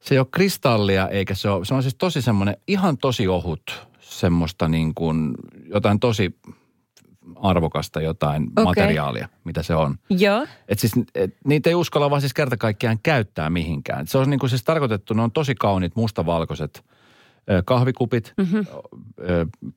se 0.00 0.14
ei 0.14 0.18
ole 0.18 0.26
kristallia 0.30 1.08
eikä 1.08 1.34
se 1.34 1.48
ole, 1.48 1.64
se 1.64 1.74
on 1.74 1.82
siis 1.82 1.94
tosi 1.94 2.22
semmoinen 2.22 2.56
ihan 2.66 2.98
tosi 2.98 3.28
ohut, 3.28 3.86
semmoista 4.00 4.68
niin 4.68 4.94
kuin 4.94 5.34
jotain 5.66 6.00
tosi 6.00 6.34
arvokasta 7.36 8.00
jotain 8.00 8.42
Okei. 8.42 8.64
materiaalia, 8.64 9.28
mitä 9.44 9.62
se 9.62 9.74
on. 9.74 9.96
Joo. 10.10 10.46
Et 10.68 10.78
siis, 10.78 10.92
et, 11.14 11.36
niitä 11.44 11.70
ei 11.70 11.74
uskalla 11.74 12.10
vaan 12.10 12.20
siis 12.20 12.34
kerta 12.34 12.56
kaikkiaan 12.56 12.98
käyttää 13.02 13.50
mihinkään. 13.50 14.06
Se 14.06 14.18
on 14.18 14.30
niin 14.30 14.40
kuin 14.40 14.50
siis 14.50 14.64
tarkoitettu, 14.64 15.14
ne 15.14 15.22
on 15.22 15.32
tosi 15.32 15.54
kauniit 15.54 15.96
mustavalkoiset 15.96 16.84
kahvikupit 17.64 18.34
mm-hmm. 18.36 18.66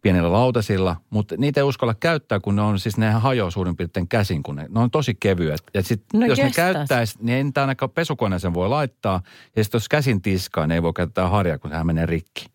pienillä 0.02 0.32
lautasilla, 0.32 0.96
mutta 1.10 1.36
niitä 1.38 1.60
ei 1.60 1.64
uskalla 1.64 1.94
käyttää, 1.94 2.40
kun 2.40 2.56
ne 2.56 2.62
on 2.62 2.80
siis, 2.80 2.98
ne 2.98 3.12
hajoaa 3.12 3.52
suurin 3.52 3.76
piirtein 3.76 4.08
käsin, 4.08 4.44
kun 4.44 4.56
ne, 4.56 4.66
ne 4.70 4.80
on 4.80 4.92
tosi 4.92 5.16
kevyet. 5.20 5.64
Ja 5.74 5.84
sit, 5.84 6.04
No 6.14 6.26
jos 6.26 6.38
ne 6.38 6.44
jestas. 6.44 6.56
käyttäisi, 6.56 7.18
niin 7.22 7.38
ei 7.38 7.44
niitä 7.44 7.62
ainakaan 7.62 7.90
pesukoneeseen 7.90 8.54
voi 8.54 8.70
laittaa. 8.70 9.22
Ja 9.56 9.64
sitten 9.64 9.78
jos 9.78 9.90
käsin 9.90 10.22
tiskaa, 10.22 10.68
niin 10.68 10.76
ei 10.76 10.84
voi 10.84 10.94
käyttää 10.94 11.30
harjaa, 11.30 11.58
kun 11.58 11.70
sehän 11.70 11.86
menee 11.86 12.06
rikki. 12.06 12.46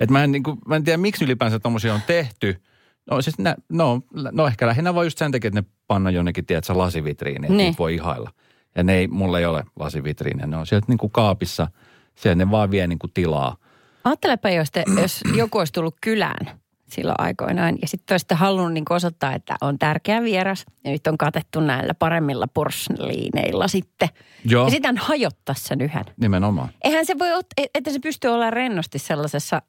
Et 0.00 0.10
mä, 0.10 0.24
en, 0.24 0.32
niin 0.32 0.42
kuin, 0.42 0.58
mä 0.66 0.76
en 0.76 0.84
tiedä, 0.84 0.96
miksi 0.96 1.24
ylipäänsä 1.24 1.58
tommosia 1.58 1.94
on 1.94 2.02
tehty. 2.06 2.62
No 3.10 3.22
siis 3.22 3.38
nä, 3.38 3.56
no, 3.68 4.00
no 4.32 4.46
ehkä 4.46 4.66
lähinnä 4.66 4.94
vaan 4.94 5.06
just 5.06 5.18
sen 5.18 5.32
takia, 5.32 5.48
että 5.48 5.60
ne 5.60 5.66
panna 5.86 6.10
jonnekin, 6.10 6.46
tiedätkö, 6.46 6.78
lasivitriiniin, 6.78 7.44
että 7.44 7.56
Niin. 7.56 7.74
voi 7.78 7.94
ihailla. 7.94 8.30
Ja 8.76 8.82
ne 8.82 8.94
ei, 8.94 9.08
mulla 9.08 9.38
ei 9.38 9.46
ole 9.46 9.64
lasivitriiniä, 9.78 10.46
ne 10.46 10.56
on 10.56 10.66
sieltä 10.66 10.86
niin 10.88 10.98
kuin 10.98 11.12
kaapissa, 11.12 11.68
siellä 12.14 12.34
ne 12.34 12.50
vaan 12.50 12.70
vie 12.70 12.86
niin 12.86 12.98
kuin 12.98 13.10
tilaa. 13.14 13.56
Ajattelepa, 14.04 14.50
jos, 14.50 14.70
te, 14.70 14.84
jos 15.00 15.20
joku 15.36 15.58
olisi 15.58 15.72
tullut 15.72 15.96
kylään 16.00 16.50
silloin 16.86 17.14
aikoinaan 17.20 17.74
ja 17.82 17.88
sitten 17.88 18.14
olisitte 18.14 18.34
halunnut 18.34 18.72
niin 18.72 18.84
osoittaa, 18.90 19.34
että 19.34 19.56
on 19.60 19.78
tärkeä 19.78 20.22
vieras 20.22 20.64
ja 20.84 20.90
nyt 20.90 21.06
on 21.06 21.18
katettu 21.18 21.60
näillä 21.60 21.94
paremmilla 21.94 22.46
porsliineilla 22.54 23.68
sitten. 23.68 24.08
Joo. 24.44 24.64
Ja 24.64 24.70
sitten 24.70 24.88
hän 24.96 25.06
hajottaisi 25.06 25.64
sen 25.64 25.80
yhden. 25.80 26.04
Nimenomaan. 26.20 26.68
Eihän 26.84 27.06
se 27.06 27.18
voi, 27.18 27.28
ot- 27.40 27.64
että 27.74 27.90
se 27.92 27.98
pystyy 27.98 28.30
olemaan 28.30 28.52
rennosti 28.52 28.98
sellaisessa 28.98 29.62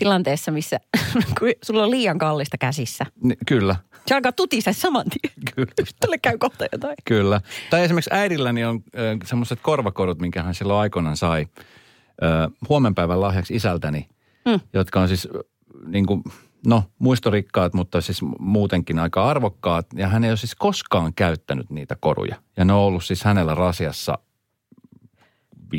tilanteessa, 0.00 0.50
missä 0.50 0.80
sulla 1.66 1.82
on 1.84 1.90
liian 1.90 2.18
kallista 2.18 2.58
käsissä. 2.58 3.06
Ni, 3.22 3.34
kyllä, 3.46 3.76
Se 4.06 4.14
alkaa 4.14 4.32
tutista 4.32 4.72
saman 4.72 5.04
tien. 5.10 5.32
kyllä. 5.54 5.72
Tälle 6.00 6.18
käy 6.18 6.38
kohta 6.38 6.64
jotain. 6.72 6.94
Kyllä. 7.04 7.40
Tai 7.70 7.84
esimerkiksi 7.84 8.10
äidilläni 8.12 8.64
on 8.64 8.80
ö, 8.98 9.16
semmoiset 9.24 9.58
korvakorut, 9.62 10.18
minkä 10.20 10.42
hän 10.42 10.54
silloin 10.54 10.80
aikoinaan 10.80 11.16
sai 11.16 11.46
ö, 12.22 12.26
huomenpäivän 12.68 13.20
lahjaksi 13.20 13.54
isältäni, 13.54 14.08
Mm. 14.44 14.60
jotka 14.72 15.00
on 15.00 15.08
siis 15.08 15.28
ö, 15.34 15.44
niin 15.86 16.06
kuin, 16.06 16.22
no 16.66 16.84
muistorikkaat, 16.98 17.74
mutta 17.74 18.00
siis 18.00 18.20
muutenkin 18.38 18.98
aika 18.98 19.28
arvokkaat. 19.30 19.86
Ja 19.94 20.08
hän 20.08 20.24
ei 20.24 20.30
ole 20.30 20.36
siis 20.36 20.54
koskaan 20.54 21.14
käyttänyt 21.14 21.70
niitä 21.70 21.96
koruja. 22.00 22.36
Ja 22.56 22.64
ne 22.64 22.72
on 22.72 22.78
ollut 22.78 23.04
siis 23.04 23.24
hänellä 23.24 23.54
rasiassa 23.54 24.18
50-60 25.74 25.76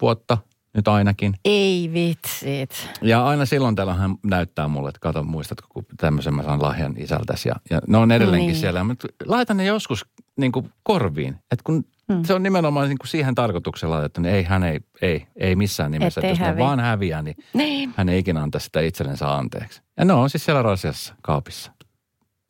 vuotta 0.00 0.38
nyt 0.74 0.88
ainakin. 0.88 1.34
Ei 1.44 1.90
vitsit. 1.94 2.88
Ja 3.02 3.26
aina 3.26 3.46
silloin 3.46 3.74
täällä 3.76 3.94
hän 3.94 4.14
näyttää 4.24 4.68
mulle, 4.68 4.88
että 4.88 4.98
kato 5.00 5.22
muistatko, 5.24 5.66
kun 5.72 5.84
tämmöisen 5.96 6.34
mä 6.34 6.42
saan 6.42 6.62
lahjan 6.62 6.94
isältäsi. 6.98 7.48
Ja, 7.48 7.54
ja 7.70 7.80
ne 7.88 7.98
on 7.98 8.12
edelleenkin 8.12 8.46
Niin. 8.46 8.52
niin. 8.52 8.60
siellä. 8.60 8.84
Mutta 8.84 9.08
laitan 9.26 9.56
ne 9.56 9.64
joskus 9.64 10.06
niin 10.36 10.52
kuin 10.52 10.70
korviin. 10.82 11.34
Että 11.34 11.62
kun 11.64 11.84
Mm. 12.08 12.24
Se 12.24 12.34
on 12.34 12.42
nimenomaan 12.42 12.88
niin 12.88 12.98
kuin 12.98 13.08
siihen 13.08 13.34
tarkoituksella, 13.34 14.04
että 14.04 14.20
ei, 14.28 14.42
hän 14.42 14.62
ei, 14.62 14.80
ei, 15.02 15.26
ei 15.36 15.56
missään 15.56 15.90
nimessä. 15.90 16.20
Ettei 16.20 16.30
että 16.32 16.42
jos 16.42 16.48
häviä. 16.48 16.64
ne 16.64 16.66
vaan 16.68 16.80
häviää, 16.80 17.22
niin 17.22 17.36
Niin. 17.54 17.94
hän 17.96 18.08
ei 18.08 18.18
ikinä 18.18 18.42
anta 18.42 18.58
sitä 18.58 18.80
itsellensä 18.80 19.34
anteeksi. 19.34 19.82
Ja 19.96 20.04
ne 20.04 20.12
on 20.12 20.30
siis 20.30 20.44
siellä 20.44 20.62
rasiassa 20.62 21.14
kaapissa. 21.22 21.72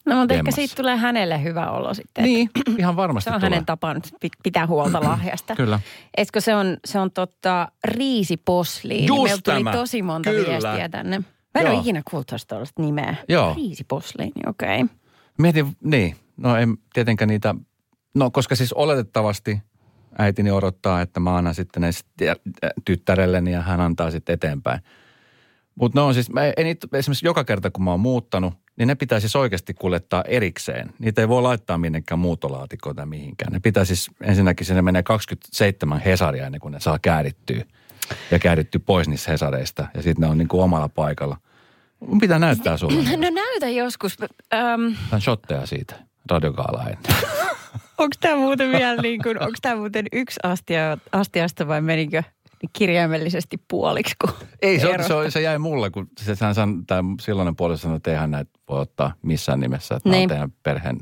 No 0.04 0.16
mutta 0.16 0.34
ehkä 0.34 0.50
siitä 0.50 0.74
tulee 0.76 0.96
hänelle 0.96 1.42
hyvä 1.42 1.70
olo 1.70 1.94
sitten. 1.94 2.24
Niin, 2.24 2.50
ihan 2.78 2.96
varmasti 2.96 3.30
Se 3.30 3.34
on 3.34 3.40
tulee. 3.40 3.50
hänen 3.50 3.66
tapaan 3.66 4.02
pitää 4.42 4.66
huolta 4.66 5.00
lahjasta. 5.00 5.56
Kyllä. 5.56 5.80
Etkö 6.16 6.40
se 6.40 6.54
on, 6.54 6.76
se 6.84 6.98
on 6.98 7.10
totta 7.10 7.68
riisiposliini. 7.84 9.06
Just 9.06 9.22
Meiltä 9.22 9.42
tuli 9.52 9.64
tämä. 9.64 9.72
tosi 9.72 10.02
monta 10.02 10.30
Kyllä. 10.30 10.48
viestiä 10.48 10.88
tänne. 10.88 11.18
Mä 11.18 11.60
en 11.60 11.62
Joo. 11.66 11.72
ole 11.72 11.80
ikinä 11.80 12.02
kuullut 12.10 12.26
tuosta 12.26 12.56
nimeä. 12.78 13.14
Joo. 13.28 13.54
Riisiposliini, 13.54 14.42
okei. 14.46 14.82
Okay. 14.82 14.96
Mietin, 15.38 15.76
niin, 15.84 16.16
no 16.36 16.56
en 16.56 16.78
tietenkään 16.92 17.28
niitä, 17.28 17.54
no 18.14 18.30
koska 18.30 18.56
siis 18.56 18.72
oletettavasti 18.72 19.62
äitini 20.18 20.50
odottaa, 20.50 21.00
että 21.00 21.20
mä 21.20 21.36
annan 21.36 21.54
sitten 21.54 21.80
ne 21.80 21.90
tyttärelleni 22.84 23.52
ja 23.52 23.62
hän 23.62 23.80
antaa 23.80 24.10
sitten 24.10 24.34
eteenpäin. 24.34 24.80
Mutta 25.74 26.00
ne 26.00 26.04
on 26.04 26.14
siis, 26.14 26.30
mä 26.30 26.46
en 26.46 26.66
esimerkiksi 26.92 27.26
joka 27.26 27.44
kerta 27.44 27.70
kun 27.70 27.84
mä 27.84 27.90
oon 27.90 28.00
muuttanut, 28.00 28.54
niin 28.76 28.86
ne 28.86 28.94
pitää 28.94 29.20
siis 29.20 29.36
oikeasti 29.36 29.74
kuljettaa 29.74 30.24
erikseen. 30.28 30.92
Niitä 30.98 31.20
ei 31.20 31.28
voi 31.28 31.42
laittaa 31.42 31.78
minnekään 31.78 32.18
muutolaatikkoon 32.18 32.96
tai 32.96 33.06
mihinkään. 33.06 33.52
Ne 33.52 33.60
pitää 33.60 33.84
siis, 33.84 34.10
ensinnäkin 34.20 34.66
sinne 34.66 34.82
menee 34.82 35.02
27 35.02 36.00
hesaria 36.00 36.46
ennen 36.46 36.60
kuin 36.60 36.72
ne 36.72 36.80
saa 36.80 36.98
käärittyä. 36.98 37.64
Ja 38.30 38.38
käärittyä 38.38 38.80
pois 38.86 39.08
niistä 39.08 39.30
hesareista. 39.30 39.86
Ja 39.94 40.02
sitten 40.02 40.20
ne 40.22 40.26
on 40.26 40.38
niin 40.38 40.48
kuin 40.48 40.62
omalla 40.62 40.88
paikalla. 40.88 41.36
Mun 42.00 42.18
pitää 42.18 42.38
näyttää 42.38 42.76
sulle. 42.76 43.16
No 43.16 43.30
näytä 43.30 43.68
joskus. 43.68 44.16
Öm, 44.54 44.96
Tän 45.10 45.20
shotteja 45.20 45.66
siitä 45.66 45.94
radiokaalaa 46.30 46.88
ennen. 46.88 47.22
onko 47.98 48.16
tämä 48.20 48.36
muuten 48.36 48.70
vielä 48.72 49.02
niin 49.02 49.22
kuin, 49.22 49.42
onko 49.42 49.56
tämä 49.62 49.76
muuten 49.76 50.06
yksi 50.12 50.40
astia, 50.42 50.98
astiasta 51.12 51.68
vai 51.68 51.80
menikö 51.80 52.22
kirjaimellisesti 52.72 53.60
puoliksi? 53.68 54.14
Kun 54.20 54.30
Ei, 54.62 54.80
se, 54.80 54.90
erosta? 54.90 55.24
se, 55.24 55.30
se, 55.30 55.40
jäi 55.40 55.58
mulle, 55.58 55.90
kun 55.90 56.08
se, 56.18 56.34
sehän 56.34 56.54
san, 56.54 56.86
tämä 56.86 57.02
silloinen 57.20 57.56
puoli 57.56 57.78
sanoi, 57.78 57.96
että 57.96 58.10
eihän 58.10 58.30
näitä 58.30 58.50
voi 58.72 58.80
ottaa 58.80 59.14
missään 59.22 59.60
nimessä, 59.60 59.94
että 59.94 60.08
niin. 60.08 60.12
Niin. 60.18 60.22
on 60.22 60.28
teidän 60.28 60.52
perheen 60.62 60.98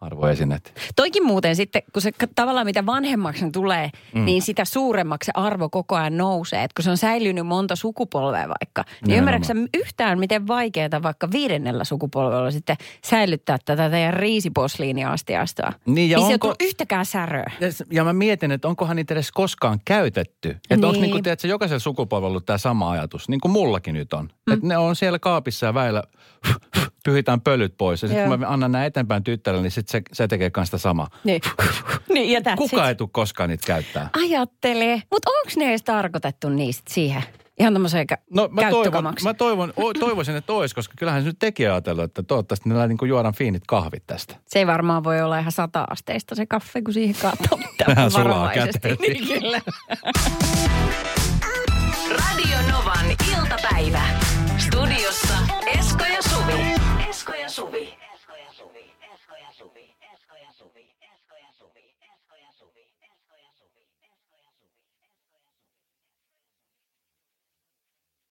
arvoesineet. 0.00 0.74
Toikin 0.96 1.26
muuten 1.26 1.56
sitten, 1.56 1.82
kun 1.92 2.02
se 2.02 2.12
tavallaan 2.34 2.66
mitä 2.66 2.86
vanhemmaksi 2.86 3.40
se 3.44 3.50
tulee, 3.50 3.90
mm. 4.14 4.24
niin 4.24 4.42
sitä 4.42 4.64
suuremmaksi 4.64 5.26
se 5.26 5.32
arvo 5.34 5.68
koko 5.68 5.96
ajan 5.96 6.16
nousee. 6.16 6.64
Et 6.64 6.72
kun 6.72 6.82
se 6.82 6.90
on 6.90 6.96
säilynyt 6.96 7.46
monta 7.46 7.76
sukupolvea 7.76 8.48
vaikka, 8.48 8.84
niin 9.06 9.18
ymmärrätkö 9.18 9.52
yhtään, 9.74 10.18
miten 10.18 10.46
vaikeaa 10.46 11.02
vaikka 11.02 11.30
viidennellä 11.32 11.84
sukupolvella 11.84 12.50
sitten 12.50 12.76
säilyttää 13.04 13.58
tätä 13.64 13.90
teidän 13.90 14.14
riisiposliiniastiastoa? 14.14 15.72
Niin, 15.86 16.10
ja 16.10 16.18
ei 16.18 16.22
onko- 16.22 16.32
ole 16.32 16.38
tullut 16.38 16.62
yhtäkään 16.62 17.06
säröä. 17.06 17.52
Ja, 17.90 18.04
mä 18.04 18.12
mietin, 18.12 18.52
että 18.52 18.68
onkohan 18.68 18.96
niitä 18.96 19.14
edes 19.14 19.32
koskaan 19.32 19.80
käytetty. 19.84 20.50
Että 20.50 20.76
niin. 20.76 20.84
onko 20.84 20.92
Niin. 20.92 21.02
niin 21.02 21.10
kuin, 21.10 21.22
tiedätkö, 21.22 21.48
jokaisella 21.48 21.80
sukupolvella 21.80 22.40
tämä 22.40 22.58
sama 22.58 22.90
ajatus, 22.90 23.28
niin 23.28 23.40
kuin 23.40 23.52
mullakin 23.52 23.94
nyt 23.94 24.12
on. 24.12 24.24
Mm. 24.46 24.52
Että 24.52 24.66
ne 24.66 24.78
on 24.78 24.96
siellä 24.96 25.18
kaapissa 25.18 25.66
ja 25.66 25.74
väillä 25.74 26.02
pyhitään 27.04 27.40
pölyt 27.40 27.74
pois. 27.78 28.02
Ja 28.02 28.08
sitten 28.08 28.28
kun 28.28 28.40
mä 28.40 28.46
annan 28.48 28.72
nämä 28.72 28.84
eteenpäin 28.84 29.24
tyttärelle, 29.24 29.62
niin 29.62 29.70
sit 29.70 29.88
se, 29.88 30.02
se 30.12 30.28
tekee 30.28 30.50
kanssa 30.50 30.78
sitä 30.78 30.82
samaa. 30.82 31.08
Niin, 31.24 31.40
niin 32.14 32.30
ja 32.44 32.56
Kuka 32.56 32.82
it. 32.82 32.88
ei 32.88 32.94
tule 32.94 33.08
koskaan 33.12 33.50
niitä 33.50 33.66
käyttää. 33.66 34.08
Ajattelee. 34.24 35.02
Mutta 35.10 35.30
onko 35.30 35.50
ne 35.56 35.68
edes 35.68 35.82
tarkoitettu 35.82 36.48
niistä 36.48 36.94
siihen? 36.94 37.22
Ihan 37.60 37.72
tämmöiseen 37.72 38.06
kä- 38.12 38.22
No 38.30 38.48
mä, 38.50 38.70
toivon, 38.70 39.14
mä 39.24 39.34
toivon, 39.34 39.72
o, 39.76 39.94
toivoisin, 40.00 40.36
että 40.36 40.52
olisi, 40.52 40.74
koska 40.74 40.94
kyllähän 40.98 41.22
se 41.22 41.26
nyt 41.28 41.38
tekijä 41.38 41.72
ajatellut, 41.72 42.04
että 42.04 42.22
toivottavasti 42.22 42.68
ne 42.68 42.86
niin 42.86 42.98
kuin 42.98 43.08
juodaan 43.08 43.34
fiinit 43.34 43.62
kahvit 43.66 44.02
tästä. 44.06 44.36
Se 44.46 44.58
ei 44.58 44.66
varmaan 44.66 45.04
voi 45.04 45.22
olla 45.22 45.38
ihan 45.38 45.52
sata-asteista 45.52 46.34
se 46.34 46.46
kaffe, 46.46 46.82
kun 46.82 46.94
siihen 46.94 47.14
katsoo 47.22 47.58
Vähän 47.88 48.10
sulaa 48.10 48.48
käteen. 48.54 48.96
Niin, 49.00 49.26
kyllä. 49.40 49.60
Radio 52.10 52.56
Novan 52.72 53.06
iltapäivä. 53.38 54.02
Studiossa 54.58 55.34
Esko 55.78 56.04
ja 56.04 56.22
Suvi. 57.28 57.48
Esko 57.48 57.97